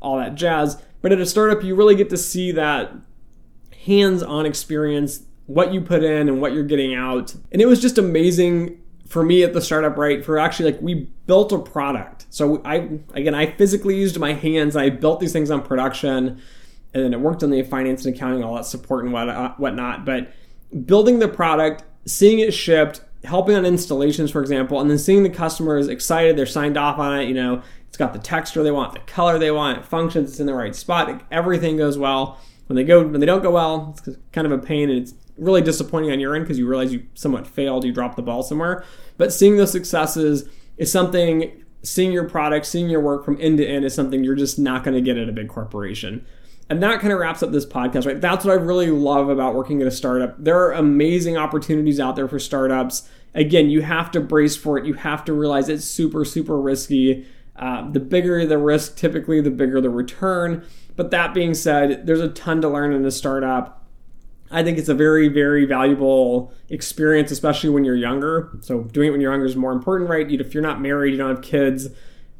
all 0.00 0.18
that 0.18 0.34
jazz. 0.34 0.82
But 1.02 1.12
at 1.12 1.20
a 1.20 1.26
startup, 1.26 1.62
you 1.62 1.74
really 1.74 1.94
get 1.94 2.10
to 2.10 2.16
see 2.16 2.52
that 2.52 2.92
hands 3.86 4.22
on 4.22 4.46
experience, 4.46 5.24
what 5.46 5.72
you 5.72 5.80
put 5.80 6.02
in 6.02 6.28
and 6.28 6.40
what 6.40 6.52
you're 6.52 6.64
getting 6.64 6.94
out. 6.94 7.34
And 7.52 7.60
it 7.60 7.66
was 7.66 7.80
just 7.80 7.98
amazing 7.98 8.80
for 9.10 9.24
me 9.24 9.42
at 9.42 9.52
the 9.52 9.60
startup, 9.60 9.96
right? 9.96 10.24
For 10.24 10.38
actually 10.38 10.72
like 10.72 10.80
we 10.80 11.10
built 11.26 11.52
a 11.52 11.58
product. 11.58 12.26
So 12.30 12.62
I 12.64 13.00
again 13.12 13.34
I 13.34 13.46
physically 13.46 13.96
used 13.96 14.18
my 14.18 14.34
hands. 14.34 14.76
I 14.76 14.88
built 14.88 15.18
these 15.18 15.32
things 15.32 15.50
on 15.50 15.62
production, 15.62 16.40
and 16.94 17.04
then 17.04 17.12
it 17.12 17.20
worked 17.20 17.42
on 17.42 17.50
the 17.50 17.62
finance 17.64 18.06
and 18.06 18.14
accounting, 18.14 18.44
all 18.44 18.54
that 18.54 18.66
support 18.66 19.04
and 19.04 19.14
uh, 19.14 19.54
whatnot. 19.54 20.04
But 20.04 20.32
building 20.86 21.18
the 21.18 21.26
product, 21.28 21.82
seeing 22.06 22.38
it 22.38 22.52
shipped, 22.52 23.00
helping 23.24 23.56
on 23.56 23.66
installations, 23.66 24.30
for 24.30 24.40
example, 24.40 24.80
and 24.80 24.90
then 24.90 24.98
seeing 24.98 25.22
the 25.22 25.30
customers 25.30 25.88
excited, 25.88 26.36
they're 26.36 26.46
signed 26.46 26.76
off 26.76 26.98
on 26.98 27.20
it. 27.20 27.28
You 27.28 27.34
know, 27.34 27.62
it's 27.88 27.96
got 27.96 28.12
the 28.12 28.18
texture 28.18 28.62
they 28.62 28.70
want, 28.70 28.92
the 28.94 29.00
color 29.00 29.38
they 29.38 29.50
want, 29.50 29.78
it 29.78 29.84
functions, 29.84 30.30
it's 30.30 30.40
in 30.40 30.46
the 30.46 30.54
right 30.54 30.74
spot, 30.74 31.22
everything 31.30 31.76
goes 31.76 31.98
well. 31.98 32.38
When 32.66 32.76
they 32.76 32.84
go, 32.84 33.04
when 33.04 33.18
they 33.18 33.26
don't 33.26 33.42
go 33.42 33.50
well, 33.50 33.96
it's 33.96 34.16
kind 34.32 34.46
of 34.46 34.52
a 34.52 34.58
pain, 34.58 34.90
and 34.90 35.00
it's 35.00 35.14
really 35.36 35.60
disappointing 35.60 36.12
on 36.12 36.20
your 36.20 36.36
end 36.36 36.44
because 36.44 36.58
you 36.58 36.68
realize 36.68 36.92
you 36.92 37.04
somewhat 37.14 37.46
failed, 37.46 37.84
you 37.84 37.92
dropped 37.92 38.14
the 38.14 38.22
ball 38.22 38.42
somewhere. 38.44 38.84
But 39.16 39.32
seeing 39.32 39.56
those 39.56 39.72
successes 39.72 40.48
is 40.76 40.92
something. 40.92 41.64
Seeing 41.82 42.12
your 42.12 42.28
product, 42.28 42.66
seeing 42.66 42.90
your 42.90 43.00
work 43.00 43.24
from 43.24 43.38
end 43.40 43.56
to 43.56 43.66
end 43.66 43.86
is 43.86 43.94
something 43.94 44.22
you're 44.22 44.34
just 44.34 44.58
not 44.58 44.84
going 44.84 44.94
to 44.94 45.00
get 45.00 45.16
at 45.16 45.30
a 45.30 45.32
big 45.32 45.48
corporation. 45.48 46.26
And 46.70 46.80
that 46.84 47.00
kind 47.00 47.12
of 47.12 47.18
wraps 47.18 47.42
up 47.42 47.50
this 47.50 47.66
podcast, 47.66 48.06
right? 48.06 48.20
That's 48.20 48.44
what 48.44 48.52
I 48.52 48.54
really 48.54 48.92
love 48.92 49.28
about 49.28 49.56
working 49.56 49.82
at 49.82 49.88
a 49.88 49.90
startup. 49.90 50.42
There 50.42 50.56
are 50.56 50.72
amazing 50.72 51.36
opportunities 51.36 51.98
out 51.98 52.14
there 52.14 52.28
for 52.28 52.38
startups. 52.38 53.08
Again, 53.34 53.70
you 53.70 53.82
have 53.82 54.12
to 54.12 54.20
brace 54.20 54.56
for 54.56 54.78
it. 54.78 54.86
You 54.86 54.94
have 54.94 55.24
to 55.24 55.32
realize 55.32 55.68
it's 55.68 55.84
super, 55.84 56.24
super 56.24 56.60
risky. 56.60 57.26
Uh, 57.56 57.90
the 57.90 57.98
bigger 57.98 58.46
the 58.46 58.56
risk, 58.56 58.96
typically, 58.96 59.40
the 59.40 59.50
bigger 59.50 59.80
the 59.80 59.90
return. 59.90 60.64
But 60.94 61.10
that 61.10 61.34
being 61.34 61.54
said, 61.54 62.06
there's 62.06 62.20
a 62.20 62.28
ton 62.28 62.60
to 62.62 62.68
learn 62.68 62.92
in 62.92 63.04
a 63.04 63.10
startup. 63.10 63.84
I 64.52 64.62
think 64.62 64.78
it's 64.78 64.88
a 64.88 64.94
very, 64.94 65.26
very 65.26 65.64
valuable 65.64 66.52
experience, 66.68 67.32
especially 67.32 67.70
when 67.70 67.84
you're 67.84 67.96
younger. 67.96 68.56
So 68.60 68.84
doing 68.84 69.08
it 69.08 69.10
when 69.10 69.20
you're 69.20 69.32
younger 69.32 69.46
is 69.46 69.56
more 69.56 69.72
important, 69.72 70.08
right? 70.08 70.30
If 70.30 70.54
you're 70.54 70.62
not 70.62 70.80
married, 70.80 71.12
you 71.12 71.18
don't 71.18 71.34
have 71.34 71.42
kids, 71.42 71.88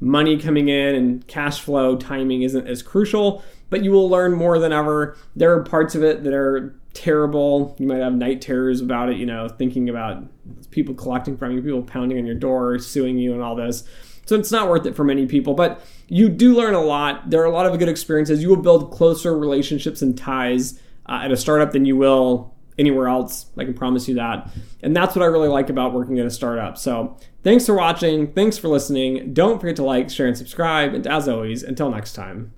money 0.01 0.39
coming 0.39 0.69
in 0.69 0.95
and 0.95 1.27
cash 1.27 1.61
flow 1.61 1.97
timing 1.97 2.43
isn't 2.43 2.67
as 2.67 2.83
crucial, 2.83 3.45
but 3.69 3.85
you 3.85 3.91
will 3.91 4.09
learn 4.09 4.33
more 4.33 4.59
than 4.59 4.73
ever. 4.73 5.17
There 5.37 5.53
are 5.55 5.63
parts 5.63 5.95
of 5.95 6.03
it 6.03 6.25
that 6.25 6.33
are 6.33 6.75
terrible. 6.95 7.77
You 7.79 7.87
might 7.87 7.99
have 7.99 8.15
night 8.15 8.41
terrors 8.41 8.81
about 8.81 9.11
it, 9.11 9.17
you 9.17 9.27
know, 9.27 9.49
thinking 9.49 9.89
about 9.89 10.25
people 10.71 10.95
collecting 10.95 11.37
from 11.37 11.53
you, 11.53 11.63
people 11.63 11.83
pounding 11.83 12.19
on 12.19 12.27
your 12.27 12.35
door, 12.35 12.79
suing 12.79 13.19
you, 13.19 13.33
and 13.33 13.43
all 13.43 13.55
this. 13.55 13.85
So 14.27 14.37
it's 14.37 14.53
not 14.53 14.69
worth 14.69 14.87
it 14.87 14.97
for 14.97 15.05
many 15.05 15.27
people, 15.27 15.55
but 15.55 15.85
you 16.09 16.29
do 16.29 16.55
learn 16.55 16.75
a 16.75 16.81
lot. 16.81 17.31
There 17.31 17.41
are 17.43 17.47
a 17.47 17.51
lot 17.51 17.67
of 17.67 17.79
good 17.79 17.89
experiences. 17.89 18.43
You 18.43 18.49
will 18.49 18.57
build 18.57 18.91
closer 18.93 19.37
relationships 19.37 20.03
and 20.03 20.17
ties 20.17 20.81
uh, 21.07 21.21
at 21.25 21.33
a 21.33 21.37
startup 21.37 21.73
than 21.73 21.85
you 21.85 21.97
will 21.97 22.50
anywhere 22.81 23.07
else. 23.07 23.47
I 23.57 23.65
can 23.65 23.75
promise 23.75 24.09
you 24.09 24.15
that. 24.17 24.51
And 24.83 24.97
that's 24.97 25.15
what 25.15 25.23
I 25.23 25.27
really 25.27 25.49
like 25.49 25.69
about 25.69 25.93
working 25.93 26.19
at 26.19 26.27
a 26.27 26.31
startup. 26.31 26.79
So 26.79 27.17
thanks 27.45 27.67
for 27.67 27.77
watching. 27.77 28.33
Thanks 28.33 28.57
for 28.57 28.69
listening. 28.69 29.35
Don't 29.35 29.61
forget 29.61 29.77
to 29.77 29.85
like, 29.85 30.09
share, 30.09 30.27
and 30.27 30.37
subscribe. 30.37 30.95
And 30.95 31.07
as 31.07 31.29
always, 31.29 31.63
until 31.63 31.91
next 31.91 32.15
time. 32.15 32.49